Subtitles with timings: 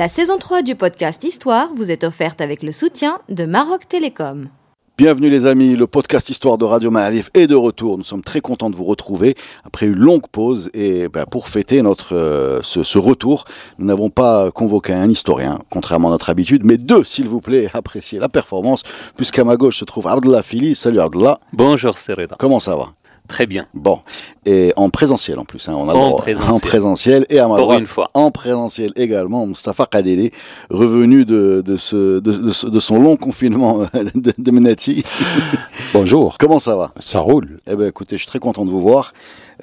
[0.00, 4.48] La saison 3 du podcast Histoire vous est offerte avec le soutien de Maroc Télécom.
[4.96, 7.98] Bienvenue les amis, le podcast Histoire de Radio Ma'arif est de retour.
[7.98, 11.82] Nous sommes très contents de vous retrouver après une longue pause et ben, pour fêter
[11.82, 13.44] notre euh, ce, ce, retour,
[13.78, 17.68] nous n'avons pas convoqué un historien, contrairement à notre habitude, mais deux s'il vous plaît,
[17.74, 18.84] appréciez la performance,
[19.18, 20.74] puisqu'à ma gauche se trouve Abdullah Fili.
[20.76, 21.38] Salut Abdullah.
[21.52, 22.36] Bonjour Sereda.
[22.38, 22.94] Comment ça va?
[23.30, 23.66] Très bien.
[23.74, 24.00] Bon,
[24.44, 26.52] et en présentiel en plus, hein, on a en, droit, présentiel.
[26.52, 28.10] en présentiel et à ma Pour droite, une fois.
[28.12, 30.32] en présentiel également, Mustafa Kadeli,
[30.68, 33.78] revenu de, de, ce, de, de, ce- de son long confinement
[34.14, 35.04] de, de Menati.
[35.94, 36.92] Bonjour, Comment ça va?
[36.98, 37.60] Ça roule.
[37.70, 39.12] Eh bien, écoutez, je suis très content de vous voir.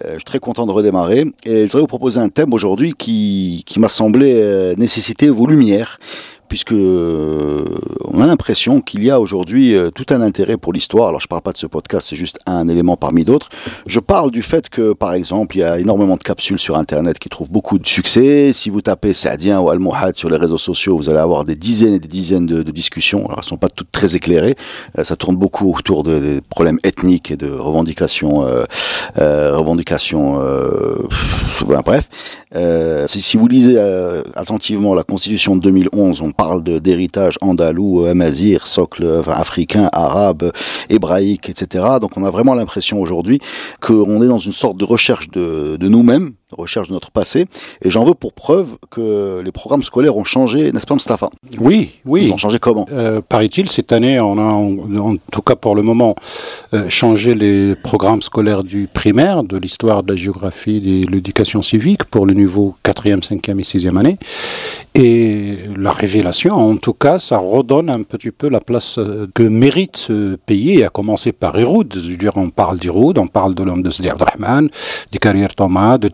[0.06, 1.26] Euh, je suis très content de redémarrer.
[1.46, 5.48] Et je voudrais vous proposer un thème aujourd'hui qui, qui m'a semblé euh, nécessiter vos
[5.48, 6.00] lumières,
[6.48, 7.64] puisque euh,
[8.06, 11.10] on a l'impression qu'il y a aujourd'hui euh, tout un intérêt pour l'histoire.
[11.10, 13.50] Alors, je parle pas de ce podcast, c'est juste un élément parmi d'autres.
[13.86, 17.20] Je parle du fait que, par exemple, il y a énormément de capsules sur Internet
[17.20, 18.52] qui trouvent beaucoup de succès.
[18.54, 21.94] Si vous tapez Saadien ou Al-Mohad sur les réseaux sociaux, vous allez avoir des dizaines
[21.94, 23.26] et des dizaines de, discussions.
[23.26, 24.56] Alors, elles sont pas toutes très éclairées.
[24.98, 28.64] Euh, ça tourne beaucoup autour de- des problèmes ethniques et de revendications, euh,
[29.20, 30.40] euh, revendications.
[30.42, 32.10] Euh, pff, ben, bref,
[33.08, 33.78] si, si vous lisez
[34.36, 40.52] attentivement la Constitution de 2011, on parle d'héritage andalou, euh, amazir, socle enfin, africain, arabe,
[40.90, 41.86] hébraïque, etc.
[42.00, 43.40] Donc, on a vraiment l'impression aujourd'hui
[43.82, 47.46] qu'on est dans une sorte de recherche de, de nous-mêmes, recherche de notre passé.
[47.82, 51.92] Et j'en veux pour preuve que les programmes scolaires ont changé, n'est-ce pas, Mustafa Oui,
[52.06, 52.32] Ils oui.
[52.34, 52.86] ont changé comment?
[52.92, 56.16] Euh, Paraît-il, cette année, on a, en, en tout cas pour le moment,
[56.74, 62.06] euh, changé les programmes scolaires du primaire, de l'histoire, de la géographie, de l'éducation civique
[62.06, 64.18] pour le niveau 4e, 5e et 6e année.
[64.96, 69.44] Et la révélation, en tout cas, ça redonne un petit peu la place euh, que
[69.44, 71.94] mérite ce pays, à commencer par Héroud.
[71.96, 74.70] Je veux dire, on parle d'Héroud, on parle de l'homme de Sidi Abdelrahman,
[75.12, 76.08] du carrière Thomas, de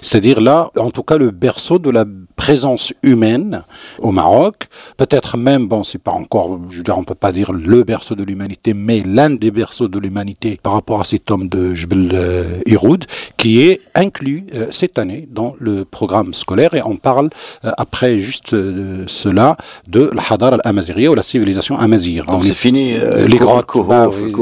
[0.00, 2.04] C'est-à-dire là, en tout cas, le berceau de la
[2.46, 3.62] présence humaine
[4.00, 4.66] au Maroc.
[4.96, 8.16] Peut-être même, bon, c'est pas encore, je veux dire, on peut pas dire le berceau
[8.16, 12.10] de l'humanité, mais l'un des berceaux de l'humanité par rapport à cet homme de Jbel
[12.12, 13.04] euh, Héroud,
[13.36, 16.74] qui est inclus euh, cette année dans le programme scolaire.
[16.74, 17.30] Et on parle
[17.64, 22.24] euh, après juste euh, cela de la Hadar al-Amaziria ou la civilisation amazir.
[22.26, 22.84] Donc On c'est est- fini.
[23.32, 24.32] les Kohof, bah oui.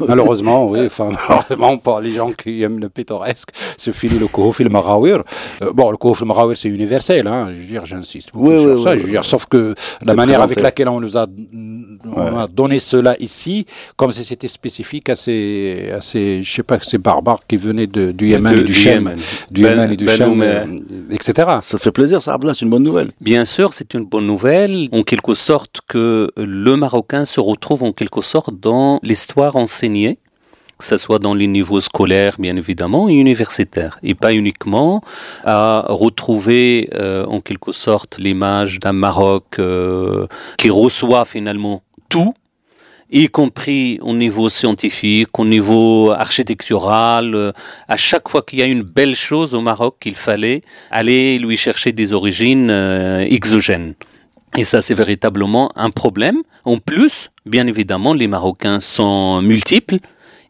[0.10, 0.80] Malheureusement, oui.
[0.86, 4.70] Enfin, malheureusement, pour les gens qui aiment le pittoresque, c'est fini le Kohof et le
[4.70, 5.24] Marawir.
[5.74, 7.31] Bon, le Kohof et le Marawir, c'est universel, hein.
[7.52, 8.90] Je veux dire, j'insiste beaucoup Oui, sur oui, ça.
[8.90, 9.10] oui, je veux oui.
[9.12, 11.26] dire, sauf que la manière avec laquelle on nous a,
[12.04, 13.66] on a donné cela ici,
[13.96, 17.86] comme si c'était spécifique à ces, à ces, je sais pas, ces barbares qui venaient
[17.86, 19.18] de, du Yémen De- et du du Chem, Yémen.
[19.50, 20.66] du Ben- Yémen et du Ben euh,
[21.10, 21.32] etc.
[21.62, 23.10] Ça te fait plaisir, ça, c'est une bonne nouvelle.
[23.20, 27.92] Bien sûr, c'est une bonne nouvelle, en quelque sorte que le Marocain se retrouve en
[27.92, 30.18] quelque sorte dans l'histoire enseignée,
[30.78, 35.02] que ce soit dans les niveaux scolaires, bien évidemment, et universitaires, et pas uniquement
[35.44, 40.26] à retrouver euh, en quelque sorte l'image d'un Maroc euh,
[40.58, 42.34] qui reçoit finalement tout,
[43.10, 47.34] y compris au niveau scientifique, au niveau architectural.
[47.34, 47.52] euh,
[47.86, 51.56] À chaque fois qu'il y a une belle chose au Maroc, qu'il fallait aller lui
[51.56, 52.70] chercher des origines
[53.30, 53.94] exogènes.
[54.56, 56.42] Et ça, c'est véritablement un problème.
[56.64, 59.98] En plus, bien évidemment, les Marocains sont multiples.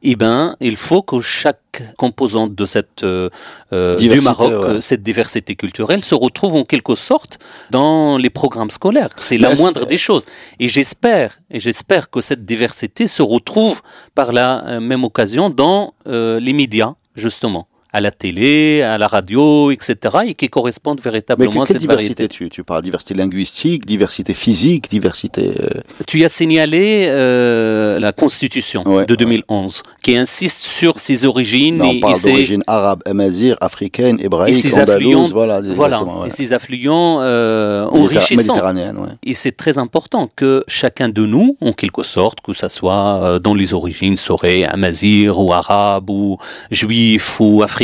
[0.05, 3.31] Eh ben, il faut que chaque composante de cette euh,
[3.73, 4.69] euh, du Diversité, Maroc, ouais.
[4.77, 7.39] euh, cette diversité culturelle, se retrouve en quelque sorte
[7.71, 9.11] dans les programmes scolaires.
[9.17, 10.25] C'est la est-ce- moindre des choses.
[10.59, 13.81] Et j'espère, et j'espère que cette diversité se retrouve
[14.15, 19.97] par la même occasion dans les médias, justement, à la télé, à la radio, etc.,
[20.27, 22.29] et qui correspondent Mais véritablement à cette diversité variété.
[22.29, 22.83] tu, tu parles?
[22.83, 25.53] Diversité linguistique, diversité physique, diversité.
[25.61, 31.83] euh, Tu as signalé euh, la Constitution Ouais, de 2011, qui insiste sur ses origines
[31.83, 36.25] on et, et parle d'origine arabe, amazir, africaine, et hébraïque, ses affluents, voilà, voilà, exactement,
[36.25, 38.55] et ses affluents euh, enrichissants.
[38.55, 39.09] Ouais.
[39.23, 43.39] Et c'est très important que chacun de nous, en quelque sorte, que ça soit euh,
[43.39, 46.39] dans les origines, serait amazir ou arabe ou
[46.71, 47.82] juif ou africain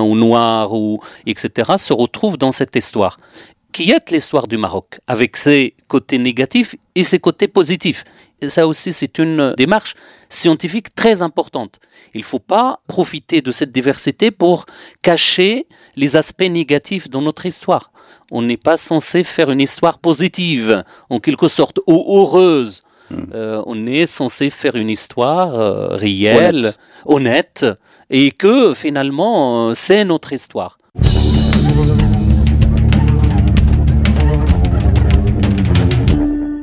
[0.00, 3.18] ou noir ou etc., se retrouve dans cette histoire
[3.72, 8.04] qui est l'histoire du Maroc, avec ses côtés négatifs et ses côtés positifs?
[8.40, 9.94] Et ça aussi, c'est une démarche
[10.28, 11.78] scientifique très importante.
[12.14, 14.64] Il ne faut pas profiter de cette diversité pour
[15.02, 15.66] cacher
[15.96, 17.92] les aspects négatifs de notre histoire.
[18.30, 22.82] On n'est pas censé faire une histoire positive, en quelque sorte, ou heureuse,
[23.34, 26.72] Euh, on est censé faire une histoire euh, réelle,
[27.06, 27.66] honnête.
[28.10, 30.78] et que finalement, euh, c'est notre histoire.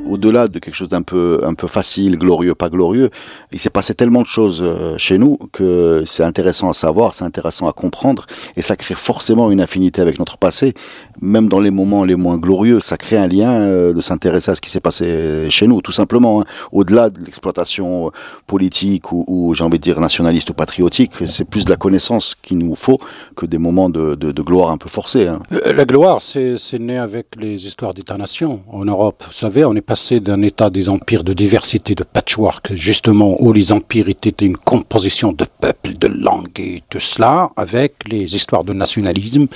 [0.08, 3.10] au-delà de quelque chose d'un peu, un peu facile, glorieux, pas glorieux,
[3.52, 4.64] il s'est passé tellement de choses
[4.96, 8.24] chez nous que c'est intéressant à savoir, c'est intéressant à comprendre,
[8.56, 10.72] et ça crée forcément une affinité avec notre passé,
[11.20, 14.54] même dans les moments les moins glorieux, ça crée un lien euh, de s'intéresser à
[14.54, 16.40] ce qui s'est passé chez nous, tout simplement.
[16.40, 16.44] Hein.
[16.72, 18.10] Au-delà de l'exploitation
[18.46, 22.34] politique ou, ou j'ai envie de dire nationaliste ou patriotique, c'est plus de la connaissance
[22.40, 22.98] qu'il nous faut
[23.34, 25.26] que des moments de, de, de gloire un peu forcés.
[25.26, 25.40] Hein.
[25.52, 29.24] Euh, la gloire, c'est né avec les histoires d'État-nation en Europe.
[29.26, 33.52] Vous savez, on est passé d'un état des empires de diversité, de patchwork, justement, où
[33.52, 38.64] les empires étaient une composition de peuples, de langues et tout cela, avec les histoires
[38.64, 39.46] de nationalisme.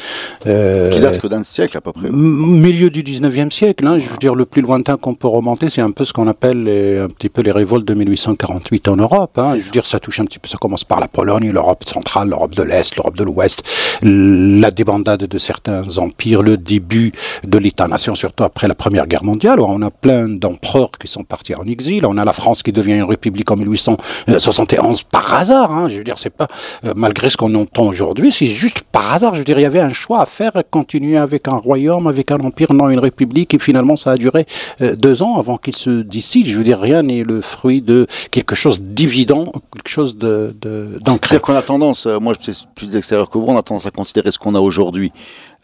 [0.47, 2.11] Euh, Qui date que d'un siècle à peu près.
[2.11, 5.81] Milieu du 19e siècle, hein, je veux dire, le plus lointain qu'on peut remonter, c'est
[5.81, 9.39] un peu ce qu'on appelle les, un petit peu les révoltes de 1848 en Europe.
[9.39, 9.57] Hein.
[9.57, 12.29] Je veux dire, ça touche un petit peu, ça commence par la Pologne, l'Europe centrale,
[12.29, 13.65] l'Europe de l'Est, l'Europe de l'Ouest,
[14.03, 17.13] la débandade de certains empires, le début
[17.47, 21.55] de l'État-nation, surtout après la Première Guerre mondiale, on a plein d'empereurs qui sont partis
[21.55, 22.07] en exil.
[22.07, 25.73] On a la France qui devient une république en 1871 par hasard.
[25.73, 25.89] Hein.
[25.89, 26.47] Je veux dire, c'est pas
[26.85, 29.35] euh, malgré ce qu'on entend aujourd'hui, c'est juste par hasard.
[29.35, 32.31] Je veux dire, il y avait un choix à faire, continuer avec un royaume, avec
[32.31, 34.47] un empire, non une république, et finalement ça a duré
[34.81, 36.47] euh, deux ans avant qu'il se décide.
[36.47, 40.55] Je veux dire, rien n'est le fruit de quelque chose d'évident, quelque chose de
[41.01, 41.31] d'ancré.
[41.31, 43.87] C'est-à-dire qu'on a tendance, euh, moi je suis plus extérieur que vous, on a tendance
[43.87, 45.13] à considérer ce qu'on a aujourd'hui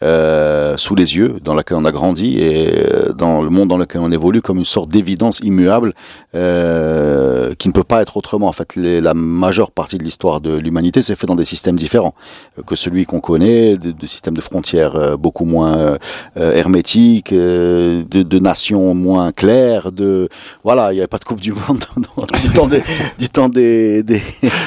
[0.03, 3.79] euh, sous les yeux, dans laquelle on a grandi et euh, dans le monde dans
[3.79, 5.95] lequel on évolue, comme une sorte d'évidence immuable
[6.35, 8.47] euh, qui ne peut pas être autrement.
[8.49, 11.77] En fait, les, la majeure partie de l'histoire de l'humanité s'est fait dans des systèmes
[11.77, 12.15] différents
[12.67, 15.99] que celui qu'on connaît, de, de, systèmes de frontières euh, beaucoup moins euh,
[16.37, 19.93] hermétiques, de, de, nations moins claires.
[19.93, 20.29] De
[20.63, 21.85] voilà, il n'y avait pas de coupe du monde
[22.43, 22.83] du temps des
[23.19, 24.21] du temps des des,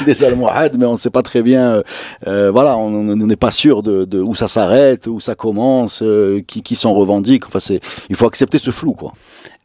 [0.06, 1.84] des Almohades, mais on ne sait pas très bien.
[2.26, 6.76] voilà, on n'est pas sûr de, de où ça s'arrête ça commence, euh, qui, qui
[6.76, 7.46] s'en revendique.
[7.48, 7.80] Enfin, c'est,
[8.10, 9.14] il faut accepter ce flou, quoi.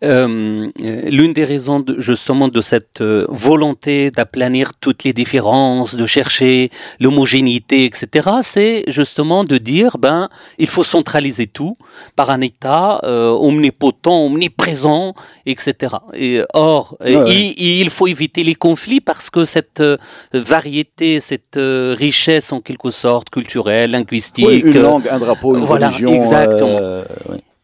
[0.05, 0.71] Euh,
[1.11, 6.71] l'une des raisons de, justement de cette euh, volonté d'aplanir toutes les différences, de chercher
[7.01, 10.29] l'homogénéité, etc., c'est justement de dire ben
[10.59, 11.77] il faut centraliser tout
[12.17, 15.15] par un État euh, omnipotent, omniprésent,
[15.47, 15.97] etc.
[16.13, 19.97] Et or, ouais, il, il, faut éviter les conflits parce que cette euh,
[20.33, 25.89] variété, cette richesse en quelque sorte culturelle, linguistique, oui, une langue, un drapeau, une voilà,
[25.89, 26.79] religion, exactement.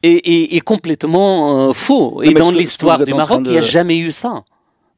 [0.03, 2.23] Est, est, est complètement euh, faux.
[2.23, 4.45] Et dans l'histoire du Maroc, il n'y a jamais eu ça.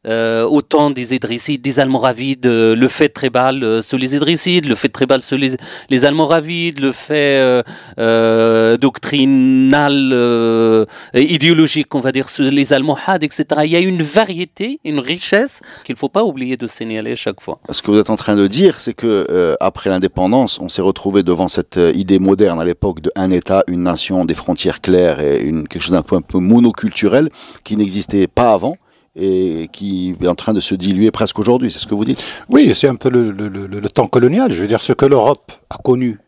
[0.04, 4.74] Euh, autant des Idrissides, des Almoravides, euh, le fait trébal euh, sur les Idrissides, le
[4.74, 5.56] fait trébal sur les,
[5.90, 7.62] les Almoravides, le fait euh,
[7.98, 13.44] euh doctrinal, euh, idéologique, on va dire, sur les Almohades, etc.
[13.62, 17.40] Il y a une variété, une richesse qu'il ne faut pas oublier de signaler chaque
[17.40, 17.60] fois.
[17.70, 21.22] Ce que vous êtes en train de dire, c'est que après l'indépendance, on s'est retrouvé
[21.22, 25.40] devant cette idée moderne à l'époque de un État, une nation, des frontières claires et
[25.40, 27.28] une, quelque chose d'un peu, un peu monoculturel
[27.62, 28.74] qui n'existait pas avant
[29.14, 32.22] et qui est en train de se diluer presque aujourd'hui, c'est ce que vous dites
[32.48, 34.52] Oui, c'est un peu le, temps colonial.
[34.52, 36.18] Je veux dire, ce que l'Europe a connu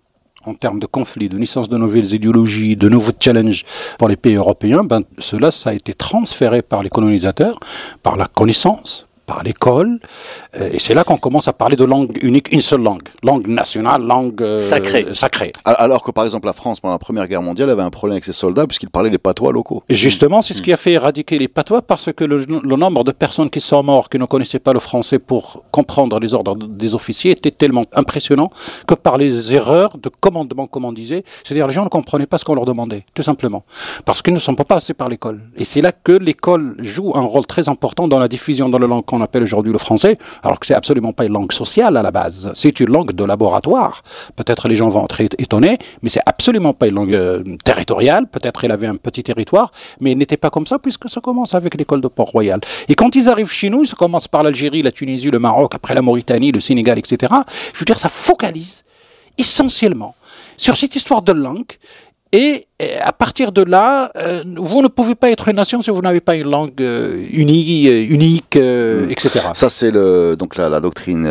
[0.45, 3.65] en termes de conflits, de naissance de nouvelles idéologies, de nouveaux challenges
[3.99, 7.59] pour les pays européens, ben, cela, a été transféré par les colonisateurs,
[8.03, 9.99] par la connaissance, par l'école.
[10.73, 14.03] Et c'est là qu'on commence à parler de langue unique, une seule langue, langue nationale,
[14.03, 15.07] langue euh, sacrée.
[15.13, 15.53] sacrée.
[15.65, 18.25] Alors que par exemple la France pendant la Première Guerre mondiale avait un problème avec
[18.25, 19.83] ses soldats puisqu'ils parlaient les patois locaux.
[19.89, 23.13] Justement, c'est ce qui a fait éradiquer les patois parce que le, le, nombre de
[23.13, 26.95] personnes qui sont mortes, qui ne connaissaient pas le français pour comprendre les ordres des
[26.95, 28.51] officiers était tellement impressionnant
[28.87, 32.39] que par les erreurs de commandement, comme on disait, c'est-à-dire les gens ne comprenaient pas
[32.39, 33.65] ce qu'on leur demandait, tout simplement,
[34.05, 35.41] parce qu'ils ne sont pas passés par l'école.
[35.57, 38.87] Et c'est là que l'école joue un rôle très important dans la diffusion dans la
[38.87, 42.03] langue qu'on appelle aujourd'hui le français, alors que c'est absolument pas une langue sociale à
[42.03, 42.51] la base.
[42.55, 44.03] C'est une langue de laboratoire.
[44.37, 48.27] Peut-être les gens vont être étonnés, mais c'est absolument pas une langue euh, territoriale.
[48.27, 51.55] Peut-être elle avait un petit territoire, mais elle n'était pas comme ça puisque ça commence
[51.55, 52.61] avec l'école de Port-Royal.
[52.89, 55.95] Et quand ils arrivent chez nous, ça commence par l'Algérie, la Tunisie, le Maroc, après
[55.95, 57.33] la Mauritanie, le Sénégal, etc.
[57.73, 58.85] Je veux dire, ça focalise
[59.39, 60.15] essentiellement
[60.57, 61.73] sur cette histoire de langue
[62.33, 66.01] et à partir de là, euh, vous ne pouvez pas être une nation si vous
[66.01, 69.41] n'avez pas une langue euh, unie, euh, unique, euh, etc.
[69.55, 71.29] Ça, c'est le, donc la, la doctrine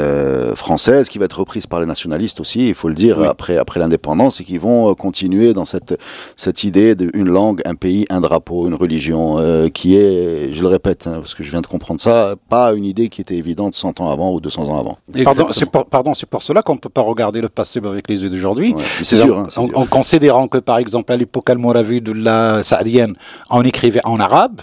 [0.56, 3.28] française qui va être reprise par les nationalistes aussi, il faut le dire, oui.
[3.28, 6.00] après, après l'indépendance, et qui vont continuer dans cette,
[6.38, 9.38] cette idée d'une langue, un pays, un drapeau, une religion,
[9.74, 12.86] qui est, je le répète, hein, parce que je viens de comprendre ça, pas une
[12.86, 14.96] idée qui était évidente 100 ans avant ou 200 ans avant.
[15.26, 18.08] Pardon, c'est pour, pardon, c'est pour cela qu'on ne peut pas regarder le passé avec
[18.08, 18.74] les yeux d'aujourd'hui.
[18.74, 22.64] Ouais, c'est dur, hein, en, en considérant que, par exemple, à l'époque almoravide de la
[22.64, 23.16] saadienne,
[23.50, 24.62] on écrivait en arabe,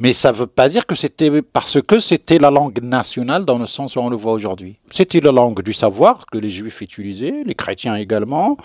[0.00, 3.58] Mais ça ne veut pas dire que c'était parce que c'était la langue nationale dans
[3.58, 4.76] le sens où on le voit aujourd'hui.
[4.90, 8.56] C'était la langue du savoir que les juifs utilisaient, les chrétiens également,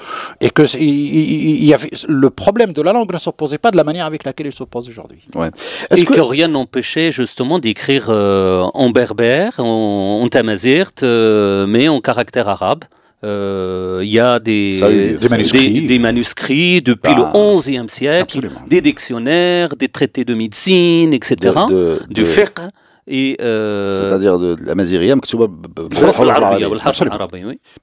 [0.42, 3.84] et que il, y avait le problème de la langue ne s'opposait pas de la
[3.84, 5.28] manière avec laquelle il s'oppose aujourd'hui.
[5.34, 5.50] Ouais.
[5.96, 6.22] Et que...
[6.22, 12.84] rien n'empêchait justement d'écrire euh, en berbère, en, en tamazirt, euh, mais en caractère arabe.
[13.24, 14.72] Euh, il y a des,
[15.20, 15.86] des, manuscrits.
[15.86, 16.82] des, manuscrits.
[16.82, 18.62] depuis bah, le XIe siècle, absolument.
[18.68, 21.36] des dictionnaires, des traités de médecine, etc.
[21.70, 22.60] De, de, du fiqh.
[23.08, 23.92] Et euh...
[23.94, 25.28] C'est-à-dire de, la maziriam, que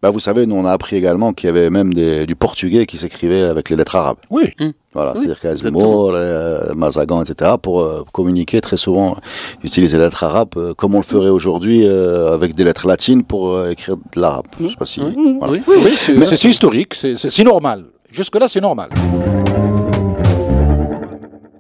[0.03, 2.87] bah, vous savez, nous on a appris également qu'il y avait même des, du portugais
[2.87, 4.19] qui s'écrivait avec les lettres arabes.
[4.31, 4.53] Oui.
[4.61, 4.73] Hum.
[4.93, 9.17] Voilà, oui, c'est-à-dire qu'Azmour, euh, Mazagan, etc., pour euh, communiquer très souvent,
[9.63, 13.23] utiliser les lettres arabes euh, comme on le ferait aujourd'hui euh, avec des lettres latines
[13.23, 14.47] pour euh, écrire de l'arabe.
[14.61, 15.01] Je sais pas si.
[15.01, 15.53] Mmh, voilà.
[15.53, 15.77] Oui, oui,
[16.09, 17.85] oui c'est historique, c'est normal.
[18.11, 18.89] Jusque-là, c'est normal.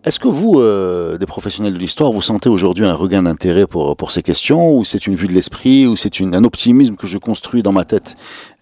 [0.02, 3.97] Est-ce que vous, euh, des professionnels de l'histoire, vous sentez aujourd'hui un regain d'intérêt pour,
[3.97, 7.19] pour ces questions, ou c'est une vue de l'esprit, ou c'est un optimisme que je
[7.19, 8.16] construis dans ma tête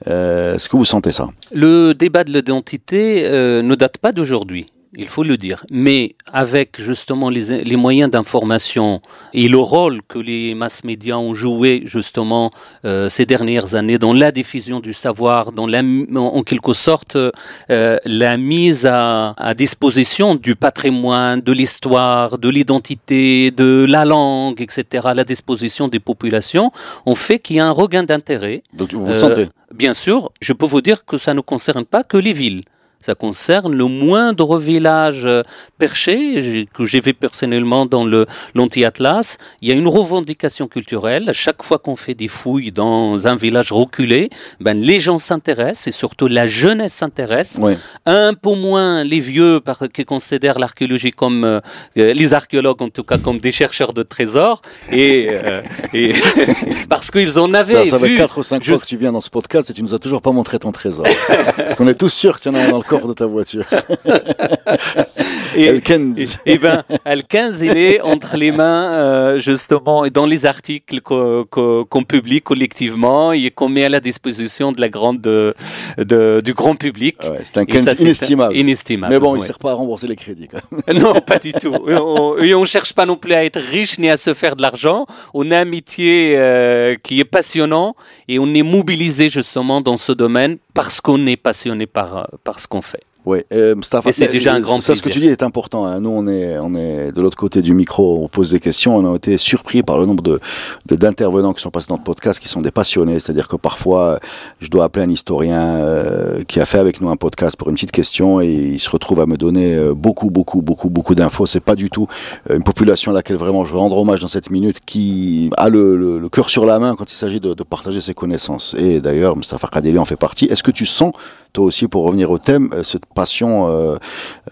[0.08, 1.28] euh, Est-ce que vous sentez ça?
[1.52, 4.66] Le débat de l'identité euh, ne date pas d'aujourd'hui
[4.96, 5.64] il faut le dire.
[5.70, 9.00] Mais avec justement les, les moyens d'information
[9.34, 12.50] et le rôle que les mass médias ont joué justement
[12.84, 15.82] euh, ces dernières années dans la diffusion du savoir, dans la,
[16.16, 23.50] en quelque sorte euh, la mise à, à, disposition du patrimoine, de l'histoire, de l'identité,
[23.50, 26.70] de la langue, etc., à la disposition des populations,
[27.06, 28.62] ont fait qu'il y a un regain d'intérêt.
[28.72, 32.02] Donc vous sentez euh, Bien sûr, je peux vous dire que ça ne concerne pas
[32.02, 32.62] que les villes.
[33.00, 35.42] Ça concerne le moindre village euh,
[35.78, 39.38] perché que j'ai vu personnellement dans le l'anti-atlas.
[39.62, 41.28] Il y a une revendication culturelle.
[41.28, 45.86] À chaque fois qu'on fait des fouilles dans un village reculé, ben les gens s'intéressent
[45.86, 47.58] et surtout la jeunesse s'intéresse.
[47.60, 47.74] Oui.
[48.06, 51.60] Un peu moins les vieux parce qui considèrent l'archéologie comme euh,
[51.98, 55.62] euh, les archéologues en tout cas comme des chercheurs de trésors et, euh,
[55.94, 56.12] et
[56.88, 58.08] parce qu'ils en avaient Alors, ça vu.
[58.08, 59.98] fait 4 ou 5 fois que tu viens dans ce podcast et tu nous as
[59.98, 61.06] toujours pas montré ton trésor.
[61.56, 63.64] parce qu'on est tous sûrs que tu en as dans le corps de ta voiture.
[65.56, 66.38] et, Al-Kenz.
[66.46, 71.00] Et, et, ben, Al-Kenz, il est entre les mains, euh, justement, et dans les articles
[71.00, 75.54] qu'on qu qu publie collectivement et qu'on met à la disposition de la grande, de,
[75.98, 77.16] de, du grand public.
[77.20, 78.56] Ah ouais, c'est un Kenz inestimable.
[78.56, 79.12] inestimable.
[79.12, 79.38] Mais bon, ouais.
[79.38, 81.02] il sert pas à rembourser les crédits, quand même.
[81.02, 81.74] Non, pas du tout.
[81.88, 84.62] Et on, on cherche pas non plus à être riche ni à se faire de
[84.62, 85.06] l'argent.
[85.34, 87.94] On a un métier euh, qui est passionnant
[88.28, 92.68] et on est mobilisé justement dans ce domaine parce qu'on est passionné par, par ce
[92.68, 93.00] qu'on fait.
[93.28, 95.84] Oui, euh, Mustafa, Et c'est déjà un grand ça, ce que tu dis est important.
[95.84, 96.00] Hein.
[96.00, 98.96] Nous, on est, on est de l'autre côté du micro, on pose des questions.
[98.96, 100.40] On a été surpris par le nombre de
[100.86, 103.18] d'intervenants qui sont passés dans le podcast, qui sont des passionnés.
[103.18, 104.18] C'est-à-dire que parfois,
[104.60, 107.74] je dois appeler un historien euh, qui a fait avec nous un podcast pour une
[107.74, 111.44] petite question et il se retrouve à me donner euh, beaucoup, beaucoup, beaucoup, beaucoup d'infos.
[111.44, 112.06] C'est pas du tout
[112.50, 115.68] euh, une population à laquelle vraiment je veux rendre hommage dans cette minute, qui a
[115.68, 118.74] le, le, le cœur sur la main quand il s'agit de, de, partager ses connaissances.
[118.78, 120.46] Et d'ailleurs, Mustafa Kadeli en fait partie.
[120.46, 121.12] Est-ce que tu sens
[121.52, 123.96] toi aussi, pour revenir au thème, cette passion, euh,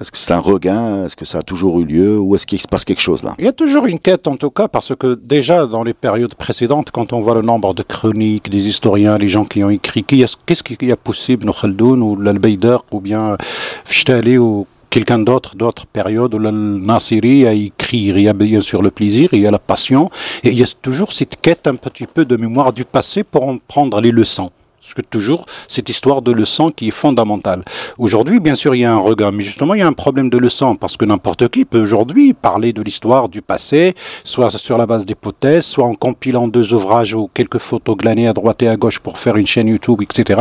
[0.01, 1.05] est-ce que c'est un regain?
[1.05, 2.19] Est-ce que ça a toujours eu lieu?
[2.19, 3.35] Ou est-ce qu'il se passe quelque chose là?
[3.39, 6.35] Il y a toujours une quête en tout cas, parce que déjà dans les périodes
[6.35, 10.05] précédentes, quand on voit le nombre de chroniques, des historiens, les gens qui ont écrit,
[10.05, 13.37] qu'est-ce qu'il y a possible, Khaldoun ou l'Albeider, ou bien
[13.85, 18.61] Fishtali ou quelqu'un d'autre, d'autres périodes où le Nassiri a écrit, il y a bien
[18.61, 20.09] sûr le plaisir, il y a la passion,
[20.43, 23.47] et il y a toujours cette quête un petit peu de mémoire du passé pour
[23.47, 24.51] en prendre les leçons.
[24.81, 27.65] Parce que toujours, cette histoire de leçon qui est fondamentale.
[27.99, 30.31] Aujourd'hui, bien sûr, il y a un regard, mais justement, il y a un problème
[30.31, 34.79] de leçon, parce que n'importe qui peut aujourd'hui parler de l'histoire du passé, soit sur
[34.79, 38.69] la base d'hypothèses, soit en compilant deux ouvrages ou quelques photos glanées à droite et
[38.69, 40.41] à gauche pour faire une chaîne YouTube, etc.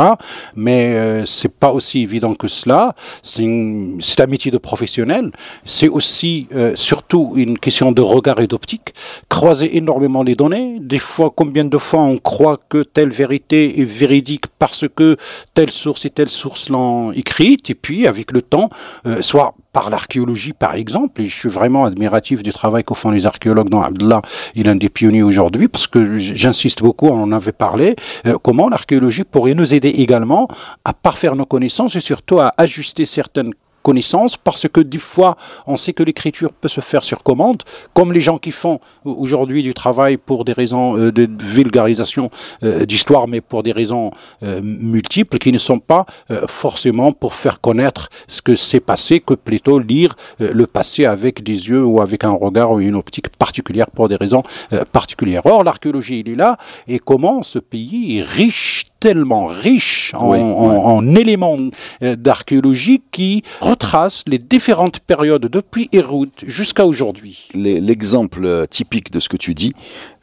[0.56, 2.94] Mais euh, c'est pas aussi évident que cela.
[3.24, 5.32] C'est un métier de professionnel.
[5.64, 8.94] C'est aussi, euh, surtout, une question de regard et d'optique.
[9.30, 10.78] Croiser énormément les données.
[10.82, 14.25] Des fois, combien de fois on croit que telle vérité est véridique
[14.60, 15.18] parce que
[15.54, 18.70] telle source et telle source l'ont écrite, et puis avec le temps,
[19.06, 23.12] euh, soit par l'archéologie par exemple, et je suis vraiment admiratif du travail qu'au font
[23.12, 24.22] les archéologues dont Abdullah
[24.56, 28.38] il est un des pionniers aujourd'hui, parce que j'insiste beaucoup, on en avait parlé, euh,
[28.42, 30.48] comment l'archéologie pourrait nous aider également
[30.86, 33.54] à parfaire nos connaissances et surtout à ajuster certaines
[33.86, 35.38] connaissance parce que des fois
[35.68, 37.62] on sait que l'écriture peut se faire sur commande
[37.94, 42.32] comme les gens qui font aujourd'hui du travail pour des raisons euh, de vulgarisation
[42.64, 44.10] euh, d'histoire mais pour des raisons
[44.42, 46.04] euh, multiples qui ne sont pas
[46.48, 51.60] forcément pour faire connaître ce que s'est passé que plutôt lire le passé avec des
[51.70, 54.44] yeux ou avec un regard ou une optique particulière pour des raisons
[54.92, 55.46] particulières.
[55.46, 61.58] Or l'archéologie il est là et comment ce pays est riche tellement riche en, éléments
[62.02, 67.50] euh, d'archéologie qui retracent les différentes périodes depuis Hérout jusqu'à aujourd'hui.
[67.54, 69.74] L'exemple typique de ce que tu dis,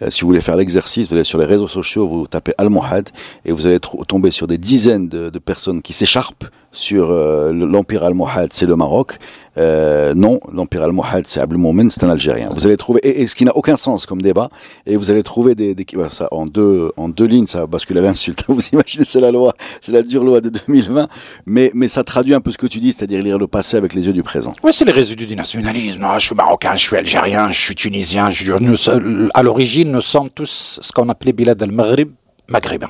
[0.03, 3.09] euh, si vous voulez faire l'exercice, vous allez sur les réseaux sociaux, vous tapez Al-Mohad
[3.45, 8.03] et vous allez tomber sur des dizaines de, de personnes qui s'écharpent sur euh, l'empire
[8.03, 9.19] almohade, c'est le Maroc.
[9.59, 12.49] Euh, non, l'empire almohade, c'est Abdelmoumen, c'est un Algérien.
[12.51, 14.49] Vous allez trouver, et, ce qui n'a aucun sens comme débat,
[14.87, 18.01] et vous allez trouver des, des ça, en deux, en deux lignes, ça bascule à
[18.01, 18.45] l'insulte.
[18.49, 21.09] Vous imaginez, c'est la loi, c'est la dure loi de 2020,
[21.45, 23.93] mais, mais ça traduit un peu ce que tu dis, c'est-à-dire lire le passé avec
[23.93, 24.55] les yeux du présent.
[24.63, 26.07] Oui, c'est les résidus du nationalisme.
[26.15, 28.31] je suis marocain, je suis algérien, je suis tunisien.
[28.31, 32.11] Je, à l'origine, nous sommes tous ce qu'on appelait Bilad al-Maghrib,
[32.49, 32.89] maghrébins.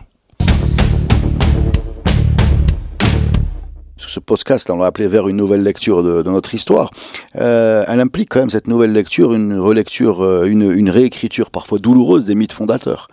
[4.09, 6.91] Ce podcast, on l'a appelé vers une nouvelle lecture de, notre histoire,
[7.37, 12.27] euh, elle implique quand même cette nouvelle lecture, une relecture, euh, une, réécriture parfois douloureuse
[12.27, 13.09] des mythes fondateurs.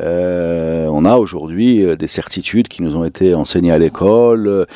[0.00, 4.66] Euh, on a aujourd'hui des certitudes qui nous ont été enseignées à l'école,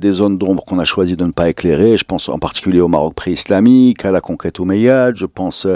[0.00, 1.96] des zones d'ombre qu'on a choisi de ne pas éclairer.
[1.96, 5.66] Je pense en particulier au Maroc pré-islamique, à la conquête omeyyade, je pense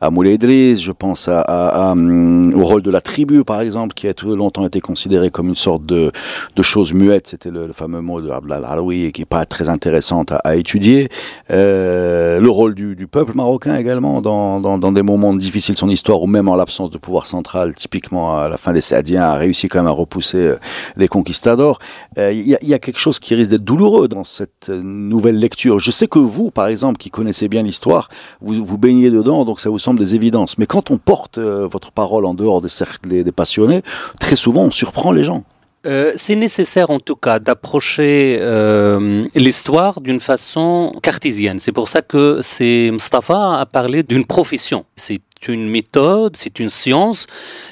[0.00, 4.34] à Moulay Idriss, je pense au rôle de la tribu, par exemple, qui a tout
[4.34, 6.12] longtemps été considéré comme une sorte de,
[6.56, 7.28] de chose muette.
[7.28, 11.08] C'était le, fameux mot de Abdel Alaoui qui est pas très intéressante à, étudier.
[11.50, 16.22] Euh, le rôle du, peuple marocain également dans, dans, des moments difficiles de son histoire
[16.22, 19.68] ou même en l'absence de pouvoir central, typiquement à la fin des Saadiens, a réussi
[19.68, 20.56] quand même à repousser euh,
[20.96, 21.78] les conquistadors.
[22.18, 25.78] Euh, il y, a, quelque chose qui risque douloureux dans cette nouvelle lecture.
[25.78, 28.08] Je sais que vous, par exemple, qui connaissez bien l'histoire,
[28.40, 30.58] vous, vous baignez dedans, donc ça vous semble des évidences.
[30.58, 33.82] Mais quand on porte votre parole en dehors des cercles des passionnés,
[34.20, 35.44] très souvent on surprend les gens.
[35.86, 41.60] Euh, c'est nécessaire en tout cas d'approcher euh, l'histoire d'une façon cartésienne.
[41.60, 44.84] C'est pour ça que c'est Mustafa a parlé d'une profession.
[44.96, 47.26] C'est une méthode, c'est une science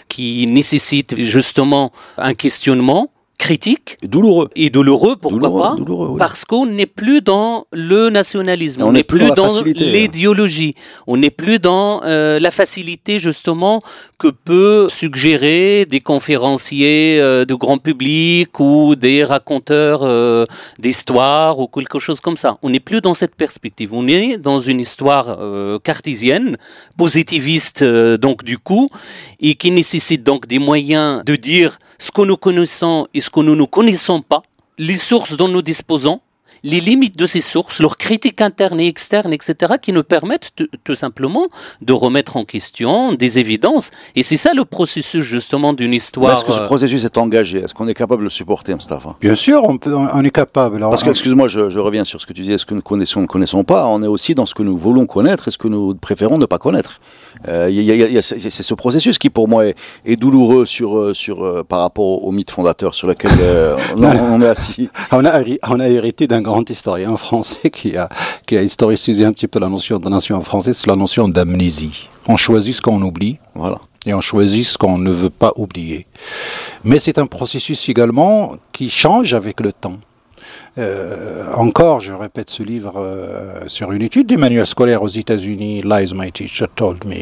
[0.09, 4.49] qui nécessite justement un questionnement critique et douloureux.
[4.57, 5.76] et douloureux pourquoi pas
[6.19, 10.75] parce qu'on n'est plus dans le nationalisme on n'est plus, dans, l'idéologie
[11.07, 13.83] on n'est plus dans euh, la facilité justement
[14.18, 20.46] que peut suggérer des conférenciers euh, de grand public ou des raconteurs euh,
[20.79, 22.59] d'histoire ou quelque chose comme ça.
[22.62, 23.92] On n'est plus dans cette perspective.
[23.92, 25.38] On est dans une histoire
[25.83, 26.57] cartésienne
[26.96, 28.88] positiviste donc du coup
[29.40, 33.40] et qui nécessite donc des moyens de dire ce que nous connaissons et ce que
[33.40, 34.42] nous ne connaissons pas,
[34.78, 36.20] les sources dont nous disposons,
[36.62, 40.50] les limites de ces sources, leurs critiques internes et externes, etc., qui nous permettent
[40.85, 41.46] tout simplement
[41.80, 43.90] de remettre en question des évidences.
[44.16, 46.32] Et c'est ça le processus justement d'une histoire.
[46.32, 47.59] Est-ce que ce euh, processus est engagé?
[47.61, 49.16] Est-ce qu'on est capable de le supporter, Mustafa?
[49.20, 50.80] Bien sûr, on, peut, on est capable.
[50.80, 53.20] Parce que, excuse-moi, je, je, reviens sur ce que tu disais, ce que nous connaissons,
[53.20, 53.87] ne connaissons pas.
[53.87, 56.46] On est aussi dans ce que nous voulons connaître et ce que nous préférons ne
[56.46, 57.00] pas connaître.
[57.49, 62.25] Euh, c'est ce processus qui, pour moi, est, douloureux sur, euh, sur, euh, par rapport
[62.25, 63.31] au mythe fondateur sur lequel
[63.96, 64.88] on, est assis.
[65.12, 68.09] On a, on a hérité d'un grand historien français qui a,
[68.46, 72.09] qui a historicisé un petit peu la notion de nation française, c'est la notion d'amnésie.
[72.29, 73.38] On choisit ce qu'on oublie.
[73.55, 76.07] Voilà et on choisit ce qu'on ne veut pas oublier.
[76.85, 79.99] Mais c'est un processus également qui change avec le temps.
[80.78, 85.80] Euh, encore, je répète ce livre euh, sur une étude du manuel scolaire aux États-Unis.
[85.82, 87.16] Lies my teacher told me.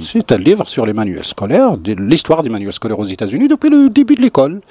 [0.00, 3.90] C'est un livre sur les manuels scolaires, l'histoire des manuels scolaires aux États-Unis depuis le
[3.90, 4.62] début de l'école.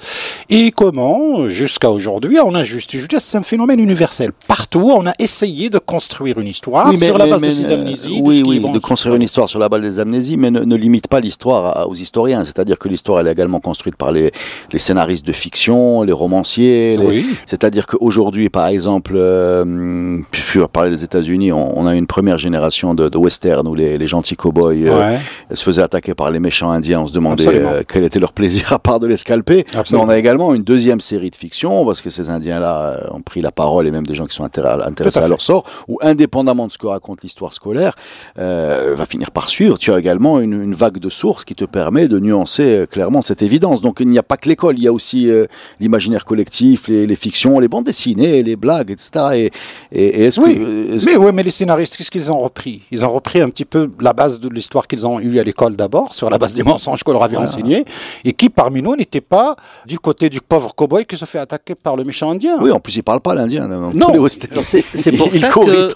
[0.50, 4.32] Et comment, jusqu'à aujourd'hui, on a juste, je c'est un phénomène universel.
[4.48, 8.20] Partout, on a essayé de construire une histoire sur la base de ces amnésies.
[8.20, 11.20] Oui, oui, de construire une histoire sur la base des amnésies, mais ne, limite pas
[11.20, 12.44] l'histoire aux historiens.
[12.44, 14.32] C'est-à-dire que l'histoire, elle est également construite par les,
[14.72, 16.98] les scénaristes de fiction, les romanciers.
[17.46, 22.94] C'est-à-dire qu'aujourd'hui, par exemple, euh, je vais parler des États-Unis, on, a une première génération
[22.94, 25.18] de, de western où les, les gentils cow-boys euh,
[25.52, 27.00] se faisaient attaquer par les méchants indiens.
[27.00, 29.66] On se demandait euh, quel était leur plaisir à part de les scalper.
[29.90, 33.40] Mais on a également une deuxième série de fiction parce que ces Indiens-là ont pris
[33.40, 36.72] la parole et même des gens qui sont intéressés à, leur sort, où indépendamment de
[36.72, 37.94] ce que raconte l'histoire scolaire,
[38.36, 39.78] va finir par suivre.
[39.78, 43.42] Tu as également une, une vague de sources qui te permet de nuancer clairement cette
[43.42, 43.80] évidence.
[43.82, 45.46] Donc il n'y a pas que l'école, il y a aussi euh,
[45.80, 49.10] l'imaginaire collectif, les, fictions, les bandes dessinées, les blagues, etc.
[49.34, 49.50] Et,
[49.92, 52.86] et, est-ce oui, que, mais, ouais, mais les scénaristes, qu'est-ce qu'ils ont repris?
[52.90, 55.76] Ils ont repris un petit peu la base de l'histoire qu'ils ont eue à l'école
[55.76, 57.84] d'abord, sur la base des mensonges qu'on leur avait enseignés,
[58.24, 61.74] et qui parmi nous n'était pas du côté du pauvre cowboy qui se fait attaquer
[61.74, 62.58] par le méchant indien.
[62.60, 63.68] Oui, en plus il parle pas l'indien.
[63.68, 65.88] Non, c'est pour, ça que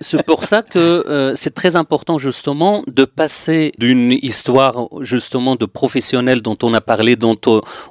[0.00, 6.42] c'est pour ça que c'est très important justement de passer d'une histoire justement de professionnels
[6.42, 7.38] dont on a parlé, dont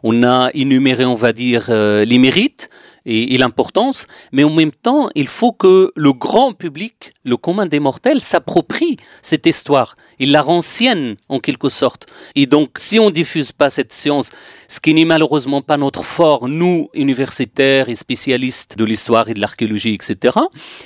[0.04, 2.70] on a énuméré, on va dire, euh, les mérites
[3.06, 7.80] et, l'importance, mais en même temps, il faut que le grand public, le commun des
[7.80, 9.96] mortels, s'approprie cette histoire.
[10.20, 12.08] Il la rend sienne, en quelque sorte.
[12.36, 14.30] Et donc, si on diffuse pas cette science,
[14.68, 19.40] ce qui n'est malheureusement pas notre fort, nous, universitaires et spécialistes de l'histoire et de
[19.40, 20.38] l'archéologie, etc.,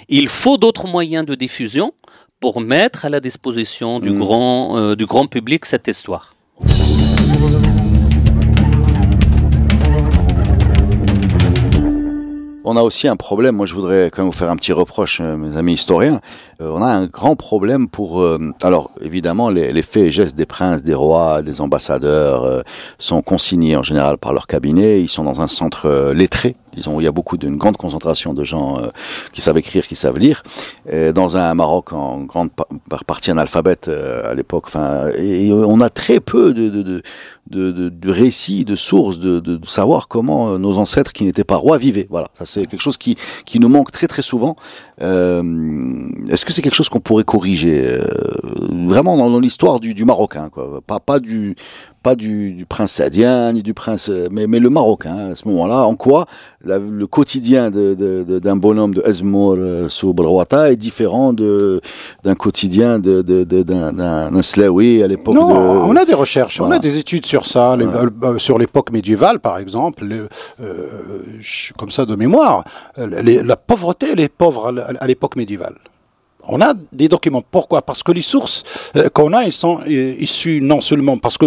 [0.07, 1.93] il faut d'autres moyens de diffusion
[2.39, 4.19] pour mettre à la disposition du, mmh.
[4.19, 6.35] grand, euh, du grand public cette histoire.
[12.63, 15.19] On a aussi un problème, moi je voudrais quand même vous faire un petit reproche,
[15.19, 16.21] euh, mes amis historiens.
[16.61, 18.21] Euh, on a un grand problème pour...
[18.21, 22.63] Euh, alors évidemment, les, faits et gestes des princes, des rois, des ambassadeurs
[22.97, 25.01] sont consignés en général par leur cabinet.
[25.01, 28.33] Ils sont dans un centre lettré, disons, où il y a beaucoup d'une grande concentration
[28.33, 28.79] de gens
[29.33, 30.43] qui savent écrire, qui savent lire.
[31.13, 32.49] Dans un Maroc en grande
[33.07, 34.65] partie analphabète à l'époque.
[34.67, 37.01] Enfin, on a très peu de, de,
[37.49, 42.07] de, de, récits, de sources, de, savoir comment nos ancêtres qui n'étaient pas rois vivaient.
[42.09, 44.55] Voilà, ça c'est quelque chose qui, qui nous manque très très souvent.
[45.01, 45.43] Euh,
[46.29, 48.05] Est-ce que c'est quelque chose qu'on pourrait corriger euh,
[48.87, 51.55] vraiment dans, dans l'histoire du, du marocain, quoi Pas pas du
[52.03, 55.85] pas du, du, prince sadien ni du prince, mais, mais le marocain à ce moment-là.
[55.85, 56.25] En quoi
[56.63, 65.03] le quotidien d'un de, de, bonhomme de Ezmour euh, est différent d'un quotidien d'un Slaoui
[65.03, 68.57] à l'époque Non, on a des recherches, on a des études sur ça, euh, sur
[68.57, 70.05] l'époque médiévale par exemple,
[70.61, 70.87] euh,
[71.77, 72.63] comme ça de mémoire.
[72.97, 75.75] la pauvreté, elle est pauvre à l'époque médiévale.
[76.51, 77.41] On a des documents.
[77.49, 77.81] Pourquoi?
[77.81, 78.63] Parce que les sources
[78.97, 81.45] euh, qu'on a, elles sont euh, issues non seulement parce que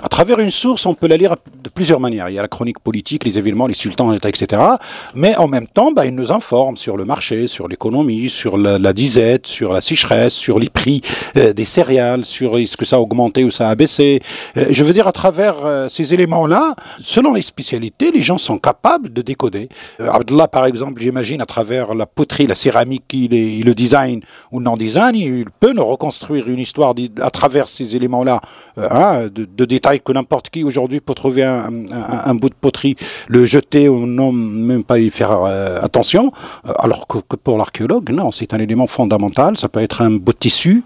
[0.00, 2.30] à travers une source, on peut la lire de plusieurs manières.
[2.30, 4.62] Il y a la chronique politique, les événements, les sultans, etc.
[5.14, 8.92] Mais en même temps, bah, ils nous informent sur le marché, sur l'économie, sur la,
[8.94, 11.02] disette, sur la sécheresse, sur les prix
[11.36, 14.20] euh, des céréales, sur est-ce que ça a augmenté ou ça a baissé.
[14.56, 15.56] je veux dire, à travers
[15.90, 19.68] ces éléments-là, selon les spécialités, les gens sont capables de décoder.
[19.98, 24.60] Abdullah, par exemple, j'imagine, à travers la poterie, la céramique, il, est, le design ou
[24.60, 28.40] non-design, il peut nous reconstruire une histoire à travers ces éléments-là,
[28.78, 32.96] euh, hein, de, détails que n'importe qui aujourd'hui peut trouver un, bout de poterie,
[33.28, 36.32] le jeter ou non, même pas y faire euh, attention,
[36.68, 40.10] euh, alors que, que pour l'archéologue, non, c'est un élément fondamental, ça peut être un
[40.10, 40.84] de tissu,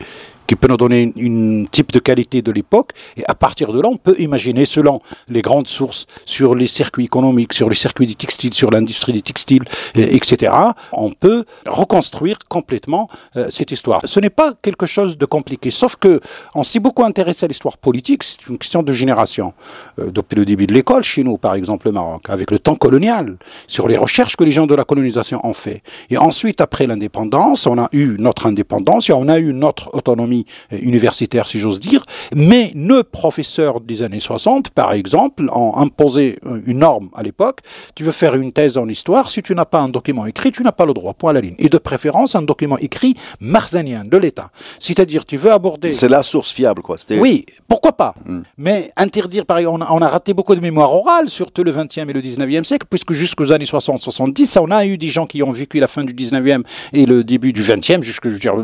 [0.51, 2.91] qui peut nous donner une, type de qualité de l'époque.
[3.17, 7.05] Et à partir de là, on peut imaginer, selon les grandes sources sur les circuits
[7.05, 9.63] économiques, sur les circuits du textile, sur l'industrie du textile,
[9.95, 10.53] etc.,
[10.93, 14.01] on peut reconstruire complètement euh, cette histoire.
[14.07, 16.19] Ce n'est pas quelque chose de compliqué, sauf que
[16.57, 19.53] on s'est beaucoup intéressé à l'histoire politique, c'est une question de génération.
[20.01, 22.75] Euh, depuis le début de l'école, chez nous, par exemple, le Maroc, avec le temps
[22.75, 23.37] colonial,
[23.69, 25.85] sur les recherches que les gens de la colonisation ont fait.
[26.11, 30.40] Et ensuite, après l'indépendance, on a eu notre indépendance et on a eu notre autonomie
[30.71, 36.79] universitaire, si j'ose dire, mais nos professeurs des années 60, par exemple, ont imposé une
[36.79, 37.61] norme à l'époque.
[37.95, 40.63] Tu veux faire une thèse en histoire, si tu n'as pas un document écrit, tu
[40.63, 41.55] n'as pas le droit, point à la ligne.
[41.59, 44.51] Et de préférence, un document écrit marzanien, de l'État.
[44.79, 45.93] C'est-à-dire, tu veux aborder...
[45.93, 46.97] C'est la source fiable, quoi.
[47.19, 48.15] Oui, pourquoi pas?
[48.27, 48.41] Hmm.
[48.59, 52.13] Mais interdire, par exemple, on a, raté beaucoup de mémoire orale, surtout le 20e et
[52.13, 55.79] le 19e siècle, puisque jusqu'aux années 60-70, on a eu des gens qui ont vécu
[55.79, 58.55] la fin du 19e et le début du 20e, jusque, je veux dire,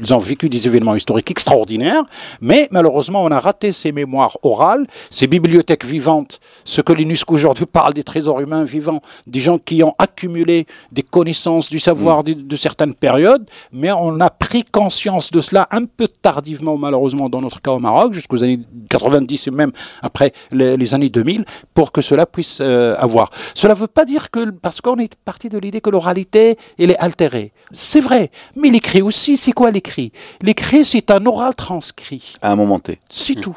[0.00, 2.02] ils ont vécu des événements historiques historique extraordinaire,
[2.42, 7.64] mais malheureusement, on a raté ces mémoires orales, ces bibliothèques vivantes, ce que l'UNESCO aujourd'hui
[7.78, 12.34] parle des trésors humains vivants, des gens qui ont accumulé des connaissances, du savoir mm.
[12.34, 17.40] de, certaines périodes, mais on a pris conscience de cela un peu tardivement, malheureusement, dans
[17.40, 22.02] notre cas au Maroc, jusqu'aux années 90 et même après les, années 2000, pour que
[22.02, 23.30] cela puisse euh, avoir.
[23.54, 26.90] Cela ne veut pas dire que, parce qu'on est parti de l'idée que l'oralité, elle
[26.90, 27.52] est altérée.
[27.72, 30.12] C'est vrai, mais l'écrit aussi, c'est quoi l'écrit?
[30.42, 32.34] L'écrit, c'est un oral transcrit.
[32.40, 32.98] À un moment T.
[33.10, 33.56] C'est tout.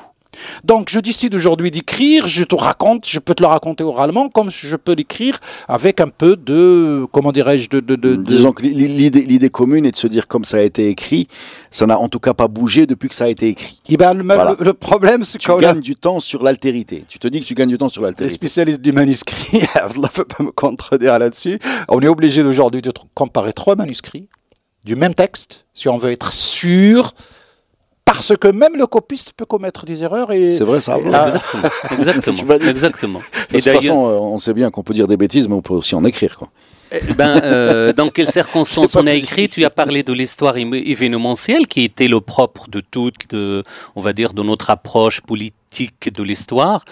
[0.63, 4.49] Donc je décide aujourd'hui d'écrire, je te raconte, je peux te le raconter oralement comme
[4.49, 9.85] je peux l'écrire avec un peu de, comment dirais-je, de, de, Disons que l'idée commune
[9.85, 11.27] est de se dire comme ça a été écrit,
[11.69, 13.81] ça n'a en tout cas pas bougé depuis que ça a été écrit.
[13.89, 15.43] Et eh ben, le, problème c'est que...
[15.43, 17.03] Tu gagnes du temps sur l'altérité.
[17.09, 18.31] Tu te dis que tu gagnes du temps sur l'altérité.
[18.31, 19.61] Les spécialistes du manuscrit,
[19.97, 24.27] ne peut pas me contredire là-dessus, on est obligé aujourd'hui de comparer trois manuscrits
[24.83, 27.11] du même texte, si on veut être sûr,
[28.05, 30.31] parce que même le copiste peut commettre des erreurs.
[30.31, 30.97] Et, c'est vrai ça.
[31.91, 32.53] exactement.
[32.69, 33.21] exactement.
[33.51, 35.73] De toute façon, euh, on sait bien qu'on peut dire des bêtises, mais on peut
[35.73, 36.37] aussi en écrire.
[36.37, 36.49] Quoi.
[36.91, 41.67] Eh ben, euh, dans quelles circonstances on a écrit Tu as parlé de l'histoire événementielle
[41.67, 46.83] qui était le propre de toute, on va dire, de notre approche politique de l'histoire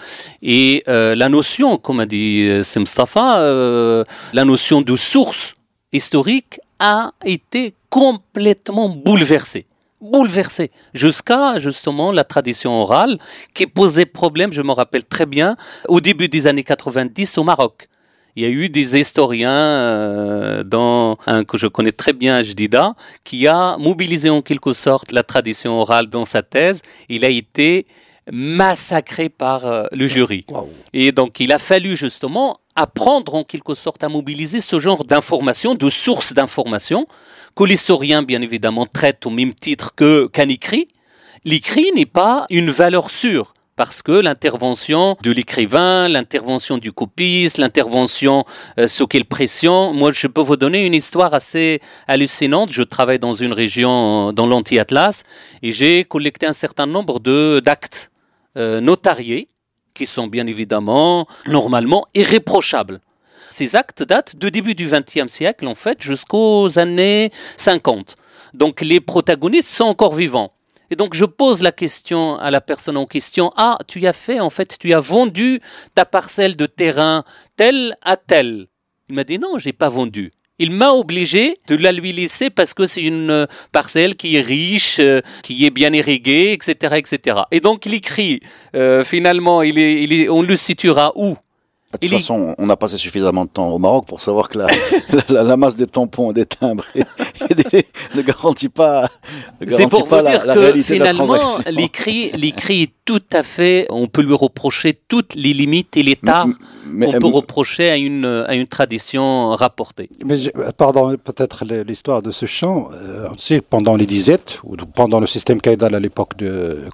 [0.42, 5.54] et euh, la notion, comme a dit euh, la notion de source
[5.92, 9.66] historique a été complètement bouleversée
[10.00, 13.18] bouleversé, jusqu'à justement la tradition orale
[13.54, 15.56] qui posait problème, je me rappelle très bien,
[15.88, 17.88] au début des années 90 au Maroc.
[18.36, 22.94] Il y a eu des historiens, euh, dont un que je connais très bien, Jdida,
[23.24, 26.80] qui a mobilisé en quelque sorte la tradition orale dans sa thèse.
[27.08, 27.86] Il a été
[28.32, 30.46] massacré par euh, le jury.
[30.92, 35.74] Et donc il a fallu justement apprendre en quelque sorte à mobiliser ce genre d'informations,
[35.74, 37.06] de sources d'informations,
[37.56, 40.86] que l'historien bien évidemment traite au même titre que qu'un écrit.
[41.44, 48.44] L'écrit n'est pas une valeur sûre parce que l'intervention de l'écrivain, l'intervention du copiste, l'intervention
[48.78, 49.94] euh, sous quelle pression.
[49.94, 52.70] Moi, je peux vous donner une histoire assez hallucinante.
[52.72, 55.22] Je travaille dans une région dans l'anti-Atlas
[55.62, 58.09] et j'ai collecté un certain nombre de d'actes
[58.56, 59.48] euh, notariés
[59.94, 63.00] qui sont bien évidemment normalement irréprochables.
[63.50, 68.14] Ces actes datent du début du XXe siècle, en fait, jusqu'aux années 50.
[68.54, 70.52] Donc les protagonistes sont encore vivants.
[70.90, 74.40] Et donc je pose la question à la personne en question, ah, tu as fait,
[74.40, 75.60] en fait, tu as vendu
[75.94, 77.24] ta parcelle de terrain
[77.56, 78.66] telle à telle.
[79.08, 80.32] Il m'a dit non, j'ai pas vendu.
[80.62, 84.42] Il m'a obligé de la lui laisser parce que c'est une euh, parcelle qui est
[84.42, 87.38] riche, euh, qui est bien irriguée, etc., etc.
[87.50, 88.40] Et donc il écrit,
[88.76, 91.34] euh, finalement, il est, il est, on le situera où?
[91.92, 94.68] De toute façon, on a passé suffisamment de temps au Maroc pour savoir que la,
[95.42, 96.84] la, masse des tampons, des timbres
[98.14, 99.08] ne garantit pas,
[99.60, 101.72] ne garantit pour pas la, la, réalité finalement, de la transaction.
[101.72, 106.44] L'écrit, l'écrit est tout à fait, on peut lui reprocher toutes les limites et l'état
[106.84, 110.10] qu'on peut reprocher à une, à une tradition rapportée.
[110.24, 110.36] Mais
[110.76, 115.26] pardon, peut-être l'histoire de ce chant, euh, on sait pendant les disettes, ou pendant le
[115.26, 116.34] système Kaïdal à l'époque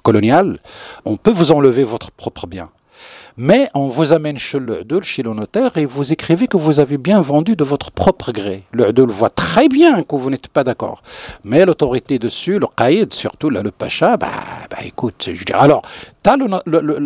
[0.01, 0.57] coloniale,
[1.05, 2.69] on peut vous enlever votre propre bien.
[3.39, 6.97] Mais on vous amène chez le chez le notaire, et vous écrivez que vous avez
[6.97, 8.63] bien vendu de votre propre gré.
[8.71, 11.03] Le le voit très bien que vous n'êtes pas d'accord.
[11.43, 14.31] Mais l'autorité dessus, le caïd, surtout le pacha, bah,
[14.71, 15.83] bah écoute, je dirais, alors,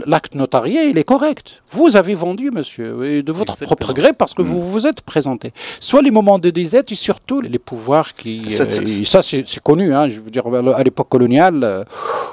[0.06, 1.62] l'acte notarié, il est correct.
[1.70, 4.72] Vous avez vendu, monsieur, de votre propre gré parce que vous mm.
[4.72, 5.54] vous êtes présenté.
[5.80, 8.42] Soit les moments de disette et surtout les pouvoirs qui...
[8.46, 11.84] Euh, ça, c'est connu, hein, je veux dire, à l'époque coloniale, euh,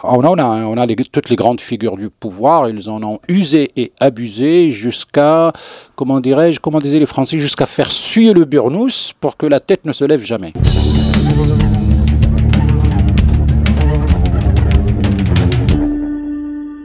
[0.03, 3.93] on a, on a, toutes les grandes figures du pouvoir, ils en ont usé et
[4.01, 5.53] abusé jusqu'à,
[5.97, 9.87] comment dirais-je, comment disaient les Français, jusqu'à faire suer le burnous pour que la tête
[9.87, 10.53] ne se lève jamais.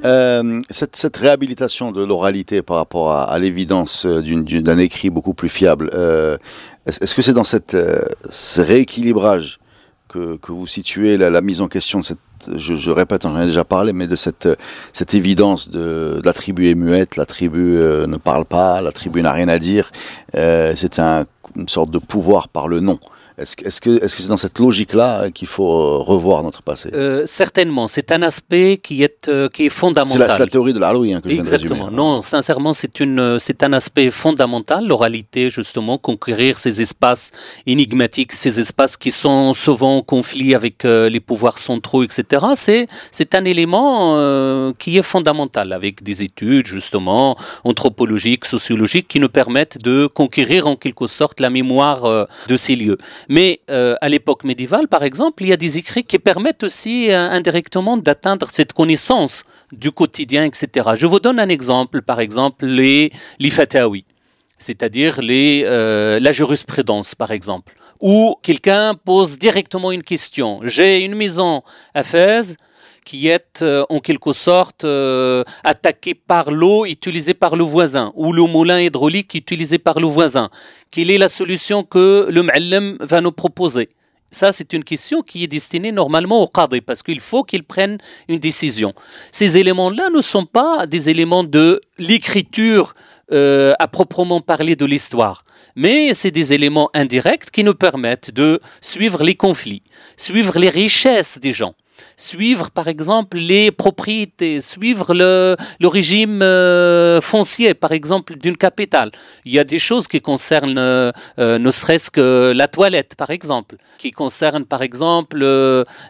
[0.05, 5.33] Euh, cette, cette, réhabilitation de l'oralité par rapport à, à l'évidence euh, d'un écrit beaucoup
[5.33, 6.37] plus fiable, euh,
[6.85, 9.59] est-ce que c'est dans cette, euh, ce rééquilibrage
[10.09, 12.17] que, que, vous situez la, la, mise en question de cette,
[12.57, 14.49] je, je répète, j'en ai déjà parlé, mais de cette,
[14.91, 19.21] cette évidence de, de la tribu est muette, la tribu ne parle pas, la tribu
[19.21, 19.91] n'a rien à dire,
[20.33, 22.99] c'est un, une sorte de pouvoir par le nom.
[23.37, 26.61] Est-ce est -ce que c'est -ce c'est dans cette logique-là qu'il faut euh, revoir notre
[26.61, 26.89] passé?
[26.93, 27.87] Euh, Certainement.
[27.87, 30.29] C'est un aspect qui est, euh, qui est fondamental.
[30.29, 31.79] C'est la, théorie de l'Halloween hein, que je viens de résumer.
[31.91, 34.87] Non, sincèrement, c'est une, c'est un aspect fondamental.
[34.87, 37.31] L'oralité, justement, conquérir ces espaces
[37.65, 42.45] énigmatiques, ces espaces qui sont souvent en conflit avec euh, les pouvoirs centraux, etc.
[42.55, 49.19] C'est, c'est un élément euh, qui est fondamental avec des études, justement, anthropologiques, sociologiques, qui
[49.19, 52.97] nous permettent de conquérir en quelque sorte la mémoire de ces lieux.
[53.29, 57.11] Mais euh, à l'époque médiévale, par exemple, il y a des écrits qui permettent aussi
[57.11, 60.91] euh, indirectement d'atteindre cette connaissance du quotidien, etc.
[60.95, 63.51] Je vous donne un exemple, par exemple, les, les
[64.63, 70.61] c'est-à-dire euh, la jurisprudence, par exemple, où quelqu'un pose directement une question.
[70.63, 72.55] J'ai une maison à Fès,
[73.03, 78.33] qui est euh, en quelque sorte euh, attaqué par l'eau utilisée par le voisin ou
[78.33, 80.49] le moulin hydraulique utilisé par le voisin.
[80.91, 83.89] Quelle est la solution que le M'allam va nous proposer?
[84.31, 87.99] Ça, c'est une question qui est destinée normalement au qadi parce qu'il faut qu'il prenne
[88.27, 88.93] une décision.
[89.31, 92.95] Ces éléments-là ne sont pas des éléments de l'écriture
[93.31, 98.59] euh, à proprement parler de l'histoire, mais c'est des éléments indirects qui nous permettent de
[98.81, 99.83] suivre les conflits,
[100.17, 101.75] suivre les richesses des gens
[102.17, 109.11] suivre par exemple les propriétés, suivre le, le régime euh, foncier par exemple d'une capitale.
[109.45, 113.29] Il y a des choses qui concernent euh, euh, ne serait-ce que la toilette par
[113.29, 115.37] exemple, qui concernent par exemple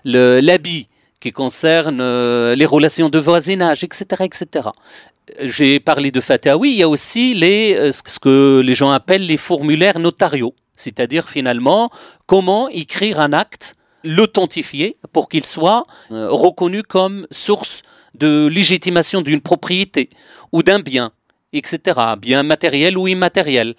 [0.03, 0.87] l'habit,
[1.19, 4.23] qui concernent les relations de voisinage, etc.
[4.23, 4.69] etc.
[5.39, 9.37] J'ai parlé de Fatawi, il y a aussi les, ce que les gens appellent les
[9.37, 11.89] formulaires notariaux, c'est-à-dire finalement
[12.25, 17.81] comment écrire un acte l'authentifier pour qu'il soit euh, reconnu comme source
[18.15, 20.09] de légitimation d'une propriété
[20.51, 21.11] ou d'un bien,
[21.51, 23.75] etc., bien matériel ou immatériel.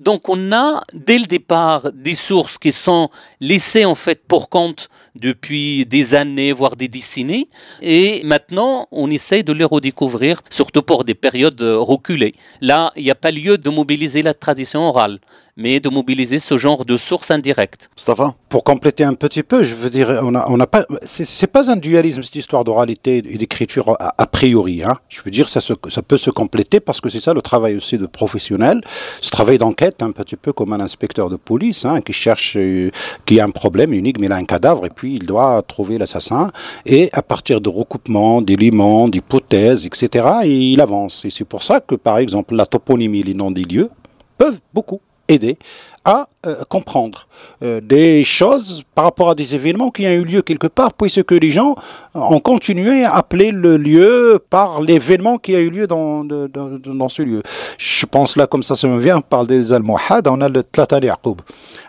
[0.00, 3.10] Donc on a dès le départ des sources qui sont
[3.40, 7.48] laissées en fait pour compte depuis des années, voire des décennies,
[7.82, 12.34] et maintenant on essaye de les redécouvrir, surtout pour des périodes reculées.
[12.60, 15.18] Là, il n'y a pas lieu de mobiliser la tradition orale
[15.58, 17.90] mais de mobiliser ce genre de sources indirectes.
[17.96, 21.76] Mustafa Pour compléter un petit peu, je veux dire, on a pas, c'est pas un
[21.76, 24.84] dualisme cette histoire d'oralité et d'écriture a, a, priori.
[24.84, 24.98] Hein.
[25.08, 27.76] Je veux dire, ça, se, ça peut se compléter parce que c'est ça le travail
[27.76, 28.80] aussi de professionnel,
[29.20, 32.90] ce travail d'enquête, un petit peu comme un inspecteur de police hein, qui cherche, euh,
[33.26, 35.98] qui a un problème unique, mais il a un cadavre et puis il doit trouver
[35.98, 36.52] l'assassin
[36.86, 41.24] et à partir de recoupements, d'éléments, d'hypothèses, etc., il avance.
[41.24, 43.90] Et c'est pour ça que, par exemple, la toponymie, les noms des lieux
[44.38, 45.58] peuvent beaucoup aider
[46.04, 47.26] à euh, comprendre
[47.62, 51.32] euh, des choses par rapport à des événements qui ont eu lieu quelque part, puisque
[51.32, 51.74] les gens
[52.14, 57.22] ont continué à appeler le lieu par l'événement qui a eu lieu dans, dans ce
[57.22, 57.42] lieu.
[57.76, 60.62] Je pense là, comme ça, ça me vient, on parle des Almohad, on a le
[60.62, 61.40] Tlata Yaqub.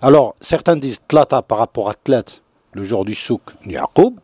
[0.02, 2.24] Alors, certains disent Tlata par rapport à Tlat,
[2.74, 4.16] le jour du souk Yaqub,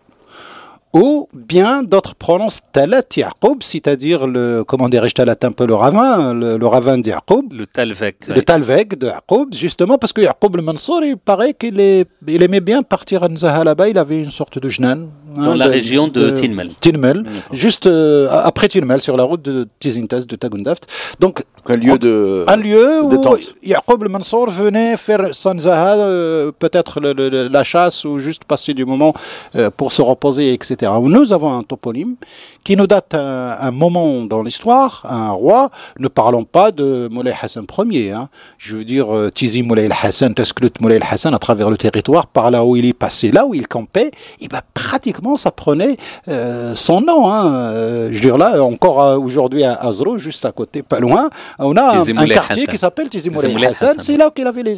[0.95, 6.33] ou bien d'autres prononcent Talat Yaqub, c'est-à-dire le, comment dirais-je, Talat un peu le ravin,
[6.33, 7.51] le, le ravin de Yaqub.
[7.51, 8.29] Le Talvek.
[8.29, 12.61] Le Talvek de Yaqub, justement, parce que Yaqub le Mansour, il paraît qu'il il aimait
[12.61, 15.09] bien partir à Nzaha là-bas, il avait une sorte de jnan.
[15.35, 16.69] Dans hein, la de, région de, de Tinmel.
[16.79, 20.87] Tinmel, juste euh, après Tinmel, sur la route de Tizintas, de Tagundaft.
[21.19, 23.23] Donc, un lieu de un lieu où
[23.63, 28.43] Yaqub le Mansour venait faire son Zaha, euh, peut-être le, le, la chasse ou juste
[28.45, 29.13] passer du moment
[29.55, 30.91] euh, pour se reposer, etc.
[31.01, 32.15] Nous avons un toponyme
[32.63, 35.69] qui nous date un, un moment dans l'histoire, un roi.
[35.99, 38.11] Ne parlons pas de Moulay Hassan Ier.
[38.11, 38.29] Hein.
[38.57, 42.51] Je veux dire, euh, Tizi Moulay Hassan, Tesklut Moulay Hassan à travers le territoire, par
[42.51, 45.97] là où il est passé, là où il campait, et ben pratiquement ça prenait
[46.27, 47.31] euh, son nom.
[47.31, 47.53] Hein.
[47.55, 51.75] Euh, je veux dire là, encore aujourd'hui à Azro, juste à côté, pas loin, on
[51.77, 52.67] a un, un, quartier Hassan.
[52.67, 53.95] qui s'appelle Tizi Moulay Hassan.
[53.99, 54.75] C'est là qu'il avait les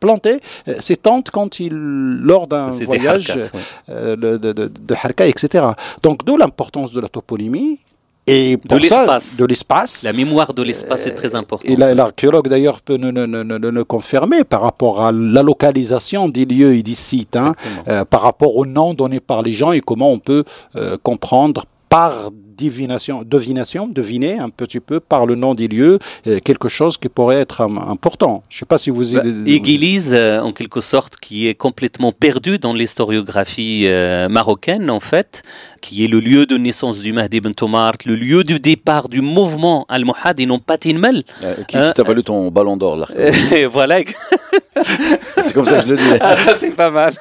[0.00, 0.40] planté
[0.78, 3.50] ses tentes quand il, lors d'un voyage harkat,
[3.90, 5.64] euh, de, de, de, Harka, etc.
[6.02, 7.78] Donc, d'où l'importance de la toponymie.
[8.26, 9.38] Et de l'espace.
[9.38, 10.02] De l'espace.
[10.04, 11.68] La mémoire de l'espace est très importante.
[11.68, 16.82] Et l'archéologue d'ailleurs peut nous, nous, confirmer par rapport à la localisation des lieux et
[16.82, 17.54] des sites, hein,
[17.88, 20.44] euh, par rapport au nom donné par les gens et comment on peut
[20.76, 26.40] euh, comprendre par divination, devination, deviner un petit peu par le nom des lieux euh,
[26.44, 28.42] quelque chose qui pourrait être important.
[28.50, 29.14] Je ne sais pas si vous...
[29.14, 35.00] Bah, Église, euh, en quelque sorte, qui est complètement perdu dans l'historiographie euh, marocaine, en
[35.00, 35.42] fait,
[35.80, 39.22] qui est le lieu de naissance du Mahdi Ben Tomart, le lieu du départ du
[39.22, 41.22] mouvement Al-Muhad et non pas Tinmel.
[41.44, 43.06] Euh, qui t'a valu ton ballon d'or, là
[43.72, 44.00] Voilà.
[45.40, 46.02] c'est comme ça que je le dis.
[46.20, 47.14] Ah, ça, c'est pas mal.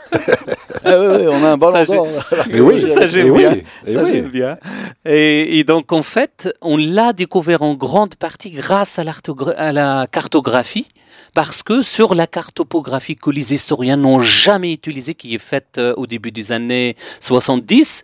[0.84, 2.08] ah, oui, oui, on a un ballon d'or.
[2.54, 3.52] Oui, ça j'aime bien.
[3.52, 4.58] Oui, ça j'aime bien.
[5.06, 10.88] Et, et, donc, en fait, on l'a découvert en grande partie grâce à, la cartographie
[11.34, 15.78] parce que sur la carte topographique que les historiens n'ont jamais utilisée, qui est faite
[15.78, 18.02] euh, au début des années 70,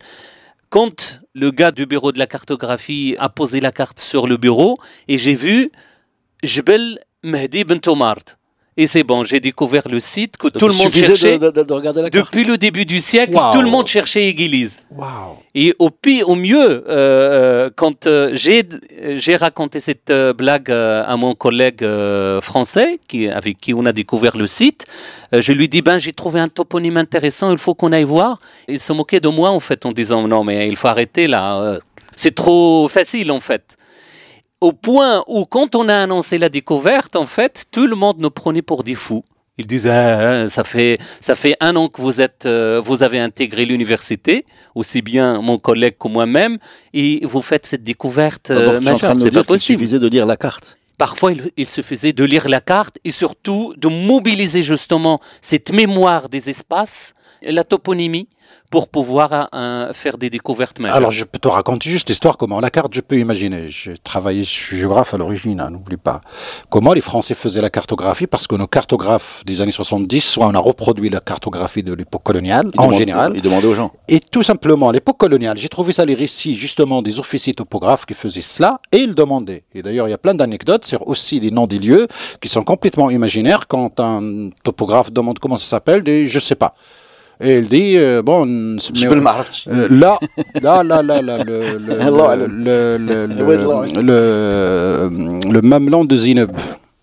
[0.70, 4.78] quand le gars du bureau de la cartographie a posé la carte sur le bureau,
[5.08, 5.72] et j'ai vu
[6.42, 8.35] Jbel Mehdi Ben Tomart.
[8.78, 11.38] Et c'est bon, j'ai découvert le site que Donc tout le monde cherchait.
[11.38, 13.52] De, de, de regarder la depuis le début du siècle, Wow.
[13.54, 14.82] tout le monde cherchait Église.
[14.94, 15.38] Wow.
[15.54, 21.16] Et au pire, au mieux, euh, quand euh, j'ai raconté cette euh, blague euh, à
[21.16, 24.84] mon collègue euh, français, qui avec qui on a découvert le site,
[25.32, 28.40] euh, je lui dis ben j'ai trouvé un toponyme intéressant, il faut qu'on aille voir.
[28.68, 31.58] Il se moquait de moi en fait en disant non mais il faut arrêter là,
[31.62, 31.78] euh,
[32.14, 33.64] c'est trop facile en fait.
[34.62, 38.30] Au point où quand on a annoncé la découverte, en fait, tout le monde nous
[38.30, 39.22] prenait pour des fous.
[39.58, 43.18] Ils disaient ah, ça fait ça fait un an que vous êtes euh, vous avez
[43.18, 46.58] intégré l'université aussi bien mon collègue que moi-même
[46.92, 50.36] et vous faites cette découverte Donc, euh, majeure c'est pas possible suffisait de lire la
[50.36, 50.76] carte.
[50.98, 56.28] parfois il, il suffisait de lire la carte et surtout de mobiliser justement cette mémoire
[56.28, 58.28] des espaces la toponymie
[58.70, 60.96] pour pouvoir euh, faire des découvertes majeures.
[60.96, 63.66] Alors, je peux te raconter juste l'histoire comment la carte, je peux imaginer.
[63.68, 66.20] J'ai travaillé, je suis géographe à l'origine, hein, n'oublie pas.
[66.68, 70.54] Comment les Français faisaient la cartographie, parce que nos cartographes des années 70, soit on
[70.54, 73.90] a reproduit la cartographie de l'époque coloniale, Ils en demandent- général, Ils demandaient aux gens.
[74.08, 78.06] et tout simplement, à l'époque coloniale, j'ai trouvé ça les récits justement des officiers topographes
[78.06, 79.64] qui faisaient cela, et ils demandaient.
[79.74, 82.06] Et d'ailleurs, il y a plein d'anecdotes sur aussi les noms des lieux
[82.40, 86.74] qui sont complètement imaginaires quand un topographe demande comment ça s'appelle, des je sais pas.
[87.43, 88.45] Et il dit, euh, bon,
[88.79, 89.67] Je peux le معرفتش.
[89.67, 90.19] euh, là,
[90.61, 92.51] là, là, là, là, le, le, Allah le, alam.
[92.65, 96.51] le, le, le, Ouais, Allah le, le mamelon de Zineb.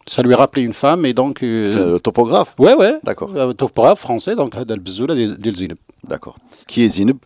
[0.06, 2.54] Ça lui rappelait une femme et donc, euh, Euh, Le topographe.
[2.58, 3.30] ouais, ouais, D'accord.
[3.36, 5.78] euh, topographe français, donc, هذا البزولة ديال ديال زينب.
[6.08, 6.36] D'accord.
[6.68, 7.18] Qui est Zineb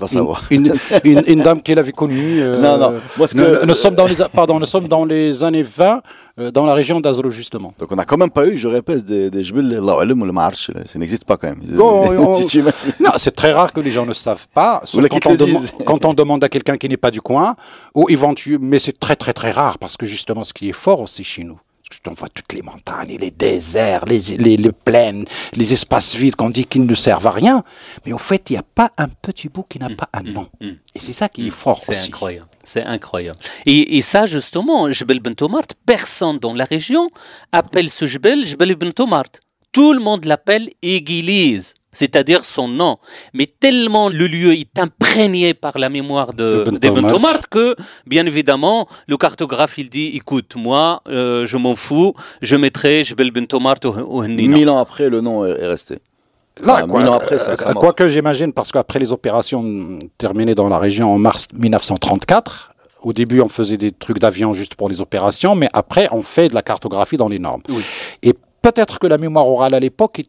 [0.00, 0.42] Va savoir.
[0.50, 0.72] Une,
[1.04, 2.40] une, une dame qu'elle avait connue.
[2.40, 2.98] euh, Non, non.
[3.18, 6.00] Moi, ce nous, que- nous sommes dans les, pardon, nous sommes dans les années 20,
[6.38, 7.74] euh, dans la région d'Azro, justement.
[7.78, 10.24] Donc on n'a quand même pas eu, je répète, des, des jebel, Allah alam ou
[10.24, 11.60] le marche, ça n'existe pas quand même.
[11.78, 12.92] Oh, oh, imagines.
[12.98, 15.72] Non, c'est très rare que les gens ne savent pas, sauf quand, on disent.
[15.86, 17.54] quand on demande à quelqu'un qui n'est pas du coin,
[17.94, 21.00] ou éventuellement, mais c'est très très très rare, parce que justement, ce qui est fort
[21.00, 21.58] aussi chez nous,
[22.06, 25.24] on voit toutes les montagnes, les déserts, les, les, les plaines,
[25.54, 27.62] les espaces vides qu'on dit qu'ils ne servent à rien,
[28.06, 30.48] mais au fait, il n'y a pas un petit bout qui n'a pas un nom.
[30.60, 32.08] Et c'est ça qui est fort C'est aussi.
[32.08, 32.48] incroyable.
[32.62, 33.38] C'est incroyable.
[33.66, 37.10] Et, et ça, justement, Jebel Bentomart, personne dans la région
[37.52, 39.24] appelle ce Jebel Jebel Bentomart.
[39.72, 42.98] Tout le monde l'appelle église, c'est-à-dire son nom.
[43.34, 46.88] Mais tellement le lieu est imprégné par la mémoire de, De.
[46.90, 47.74] Bentomart que,
[48.06, 53.30] bien évidemment, le cartographe, il dit, écoute, moi, euh, je m'en fous, je mettrai Jebel
[53.30, 54.56] Bentomart au, au Hennina.
[54.56, 55.98] Mille ans après, le nom est est resté.
[56.62, 59.98] Là, Ah, quoi, mille ans après, ça- euh, ça quoique j'imagine, parce qu'après les opérations
[60.18, 62.72] terminées dans la région en mars 1934,
[63.02, 66.48] au début on faisait des trucs d'avion juste pour les opérations, mais après on fait
[66.48, 67.62] de la cartographie dans les normes.
[67.68, 67.82] Oui.
[68.22, 70.22] Et peut-être que la mémoire orale à l'époque,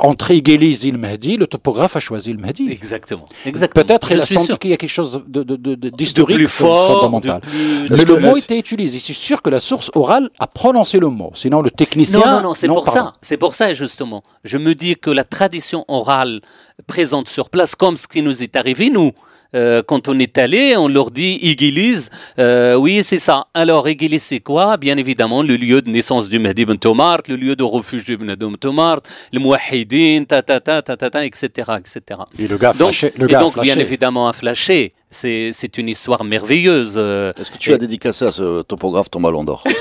[0.00, 2.70] entre Iguélis et le Mahdi, le topographe a choisi le Mahdi.
[2.70, 3.24] Exactement.
[3.46, 3.84] Exactement.
[3.84, 4.58] Peut-être il a senti sûr.
[4.58, 7.40] qu'il y a quelque chose de, de, de- de- De d'historique plus fort, fondamental.
[7.40, 8.98] de plus- Mais le mot était utilisé.
[8.98, 11.30] C'est sûr que la source orale a prononcé le mot.
[11.34, 12.20] Sinon, le technicien.
[12.20, 13.00] Non, non, non, c'est pour pardon.
[13.00, 13.14] ça.
[13.22, 14.22] C'est pour ça, justement.
[14.44, 16.40] Je me dis que la tradition orale
[16.86, 19.12] présente sur place, comme ce qui nous est arrivé, nous,
[19.54, 22.10] euh, quand on est allé, on leur dit Igilise.
[22.38, 23.46] Euh, oui, c'est ça.
[23.54, 24.76] Alors, Igilise, c'est quoi?
[24.76, 28.16] Bien évidemment, le lieu de naissance du Mahdi Ben Tomart, le lieu de refuge du
[28.16, 29.00] Mahdi Ben Tomart,
[29.32, 31.48] le Mouahidin, ta, ta, ta, ta, ta, ta, etc.,
[31.78, 32.20] etc.
[32.38, 33.12] Et le gars Donc, flashé.
[33.16, 34.94] Le et gars donc bien évidemment, a flashé.
[35.14, 36.94] C'est c'est une histoire merveilleuse.
[36.96, 39.62] euh, Est-ce que tu as dédicacé à ce topographe ton ballon d'or?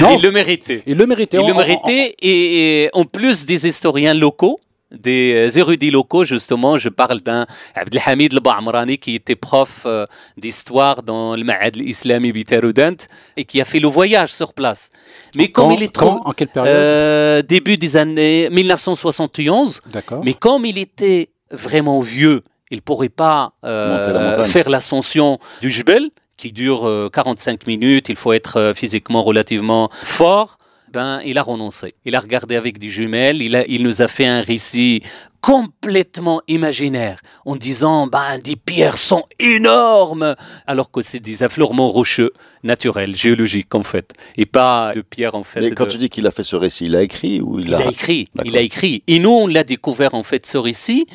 [0.00, 0.82] Non, il le méritait.
[0.86, 1.36] il le méritait.
[1.36, 4.58] Il On- le on- méritait et, et en plus des historiens locaux,
[4.92, 11.02] des euh, érudits locaux, justement, je parle d'un Abdelhamid al qui était prof euh, d'histoire
[11.02, 12.96] dans le Ma'ad al-Islami Bitaroudant
[13.36, 14.90] et qui a fait le voyage sur place.
[15.36, 19.80] Mais Quand- comme il est quand trop- En quelle période euh, début des années 1971,
[19.90, 20.22] D'accord.
[20.24, 26.10] mais comme il était vraiment vieux, il pourrait pas euh, la faire l'ascension du Jbel,
[26.36, 30.58] qui dure euh, 45 minutes, il faut être physiquement relativement fort.
[30.92, 31.94] Ben, il a renoncé.
[32.04, 33.40] Il a regardé avec des jumelles.
[33.40, 35.02] Il, a, il nous a fait un récit
[35.40, 40.36] complètement imaginaire, en disant, ben, des pierres sont énormes,
[40.68, 42.30] alors que c'est des affleurements rocheux,
[42.62, 45.60] naturels, géologiques en fait, et pas de pierres en fait.
[45.60, 47.68] Mais quand de- tu dis qu'il a fait ce récit, il a écrit ou il,
[47.68, 49.02] il a écrit, il a écrit.
[49.08, 51.06] Et nous, on l'a découvert en fait ce récit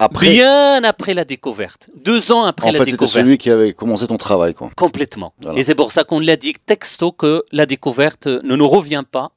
[0.00, 3.12] Après, bien après la découverte, deux ans après en la fait, c'était découverte.
[3.14, 4.68] celui qui avait commencé ton travail, quoi.
[4.76, 5.32] Complètement.
[5.40, 5.56] Voilà.
[5.58, 9.30] Et c'est pour ça qu'on l'a dit texto que la découverte ne nous revient pas.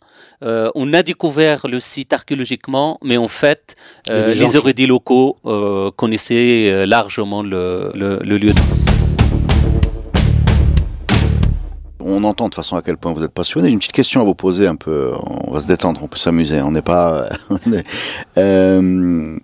[0.44, 3.76] Euh, on a découvert le site archéologiquement, mais en fait,
[4.10, 8.54] euh, les qui- érudits locaux euh, connaissaient largement le, le- le lieu.
[12.00, 13.70] On entend de toute façon à quel point vous êtes passionné.
[13.70, 15.12] Une petite question à vous poser un peu.
[15.46, 16.62] On va se détendre, on peut s'amuser.
[16.62, 17.30] On n'est pas.
[18.38, 19.38] Euh,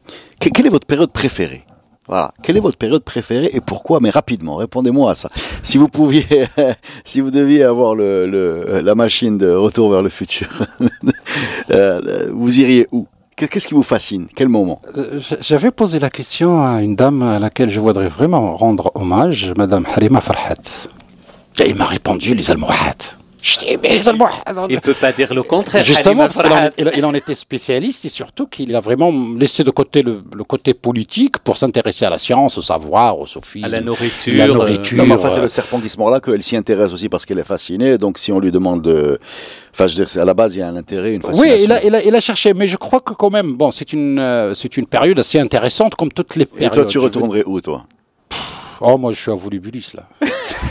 [0.44, 1.64] que- quelle est votre période préférée
[2.08, 2.32] Voilà.
[2.42, 5.30] Quelle est votre période préférée et pourquoi Mais rapidement, répondez-moi à ça.
[5.64, 6.26] Si vous pouviez,
[7.06, 10.48] si vous deviez avoir le, le- la machine de retour vers le futur,
[11.72, 16.12] euh, vous iriez où Qu'est- Qu'est-ce qui vous fascine Quel moment Euh, J'avais posé la
[16.12, 20.90] question à une dame à laquelle je voudrais vraiment rendre hommage, Madame Halima Farhat.
[21.60, 23.18] Et il m'a répondu les Almohades.
[23.44, 25.84] Il ne peut pas dire le contraire.
[25.84, 29.72] Justement, parce qu'il en, il en était spécialiste et surtout qu'il a vraiment laissé de
[29.72, 33.66] côté le, le côté politique pour s'intéresser à la science, au savoir, au sophisme.
[33.66, 34.38] à la nourriture.
[34.38, 34.98] La euh, nourriture.
[34.98, 37.10] Non, mais enfin, c'est euh, le serpent qui se mord là qu'elle s'y intéresse aussi
[37.10, 37.98] parce qu'elle est fascinée.
[37.98, 39.20] Donc, si on lui demande de,
[39.74, 41.28] enfin, je veux dire, c'est- à la base, il y a un intérêt, une Oui,
[41.28, 41.64] fascination.
[41.66, 43.92] il a, il, a, il a cherché, mais je crois que quand même, bon, c'est
[43.94, 46.74] une, euh, c'est une période assez intéressante comme toutes les Et périodes.
[46.74, 47.86] toi, tu retournerais où, toi?
[48.86, 50.04] Oh, moi, je suis à Volubilis, là.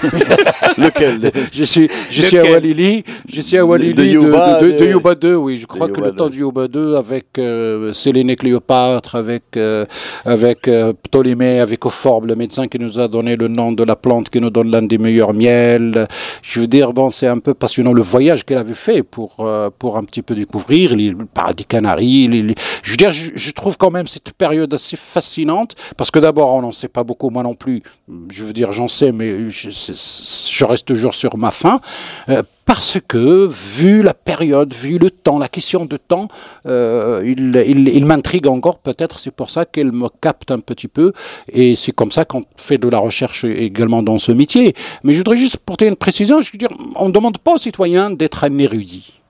[0.79, 4.87] Lequel Je suis, je suis à Walili, je suis à Walili De Yuba, de, de,
[4.87, 5.57] Yuba 2, oui.
[5.59, 6.31] Je crois que Yuba le temps 2.
[6.31, 9.85] du Yuba 2 avec euh, Céline et Cléopâtre, avec, euh,
[10.25, 13.97] avec euh, Ptolémée, avec Ophorbe, le médecin qui nous a donné le nom de la
[13.97, 16.07] plante qui nous donne l'un des meilleurs miels.
[16.43, 19.71] Je veux dire, bon, c'est un peu passionnant le voyage qu'elle avait fait pour, euh,
[19.79, 22.29] pour un petit peu découvrir les le paradis Canaries.
[22.29, 26.19] les- Je veux dire, je, je trouve quand même cette période assez fascinante parce que
[26.19, 27.83] d'abord, on n'en sait pas beaucoup, moi non plus.
[28.31, 31.81] Je veux dire, j'en sais, mais je, reste toujours sur ma faim.
[32.29, 36.27] Euh, parce que, vu la période, vu le temps, la question de temps,
[36.67, 38.79] euh, il, il, il m'intrigue encore.
[38.79, 41.13] Peut-être c'est pour ça qu'elle me capte un petit peu.
[41.49, 44.75] Et c'est comme ça qu'on fait de la recherche également dans ce métier.
[45.05, 46.41] Mais je voudrais juste porter une précision.
[46.41, 49.22] Je veux dire, on ne demande pas aux citoyens d'être un érudit.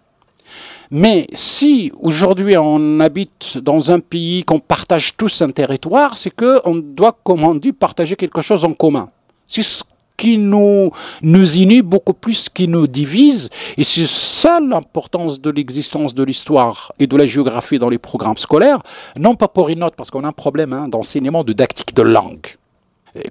[0.95, 6.77] Mais si aujourd'hui on habite dans un pays qu'on partage tous un territoire, c'est qu'on
[6.77, 9.09] doit, comme on dit, partager quelque chose en commun.
[9.47, 9.83] C'est ce
[10.19, 10.91] qui nous,
[11.23, 13.49] nous unit beaucoup plus qui nous divise.
[13.79, 18.37] Et c'est ça l'importance de l'existence de l'histoire et de la géographie dans les programmes
[18.37, 18.83] scolaires.
[19.17, 22.49] Non pas pour une note, parce qu'on a un problème hein, d'enseignement didactique de langue.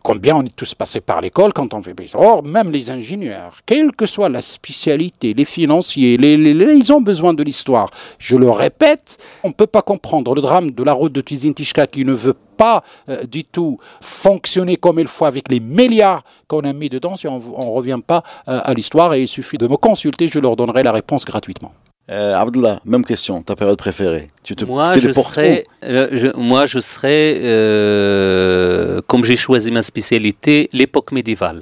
[0.04, 3.92] Combien on est tous passés par l'école quand on fait Or, même les ingénieurs, quelle
[3.94, 7.90] que soit la spécialité, les financiers, ils ont besoin de l'histoire.
[8.20, 11.88] Je le répète, on ne peut pas comprendre le drame de la route de Tizintishka
[11.88, 16.62] qui ne veut pas euh, du tout fonctionner comme il faut avec les milliards qu'on
[16.62, 19.14] a mis dedans si on ne revient pas euh, à l'histoire.
[19.16, 21.74] Et il suffit de me consulter, je leur donnerai la réponse gratuitement.
[22.10, 26.80] Euh, Abdullah, même question, ta période préférée Tu te moi, je serais, euh, moi, je
[26.80, 31.62] serais, euh, comme j'ai choisi ma spécialité, l'époque médiévale.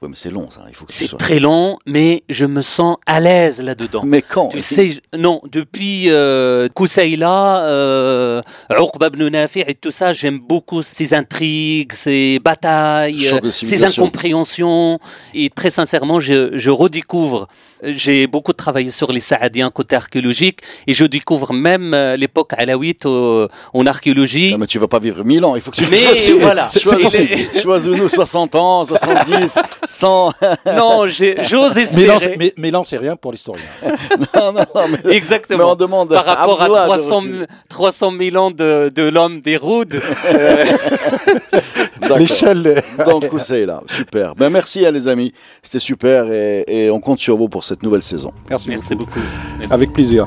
[0.00, 0.60] Oui, mais c'est long, ça.
[0.68, 4.02] Il faut que c'est très long, mais je me sens à l'aise là-dedans.
[4.04, 4.50] Mais quand?
[4.50, 12.38] Tu sais, non, depuis euh, Koussaïla, euh, et tout ça, j'aime beaucoup ces intrigues, ces
[12.38, 15.00] batailles, ces incompréhensions.
[15.34, 17.48] Et très sincèrement, je, je redécouvre
[17.82, 23.06] j'ai beaucoup travaillé sur les Saadiens côté archéologique et je découvre même euh, l'époque alawite
[23.06, 24.52] en archéologie.
[24.52, 25.98] Non, mais tu vas pas vivre mille ans, il faut que tu mais
[26.40, 26.68] voilà.
[26.68, 30.32] Choisis-nous 60 ans, 70, 100.
[30.76, 32.36] non, j'ose espérer.
[32.38, 33.64] Mais, mais, c'est rien pour l'historien.
[34.34, 35.58] non, non, non, mais, Exactement.
[35.58, 37.22] Mais on demande Par rapport à 300,
[37.68, 40.00] 300 000 ans de, de l'homme des Roudes.
[42.16, 42.82] L'échelle.
[43.06, 43.82] Donc, c'est là.
[43.86, 44.34] Super.
[44.34, 45.32] Ben, merci, à hein, les amis.
[45.62, 48.30] C'était super et, et on compte sur vous pour cette nouvelle saison.
[48.48, 49.20] Merci, beaucoup.
[49.70, 50.26] Avec plaisir.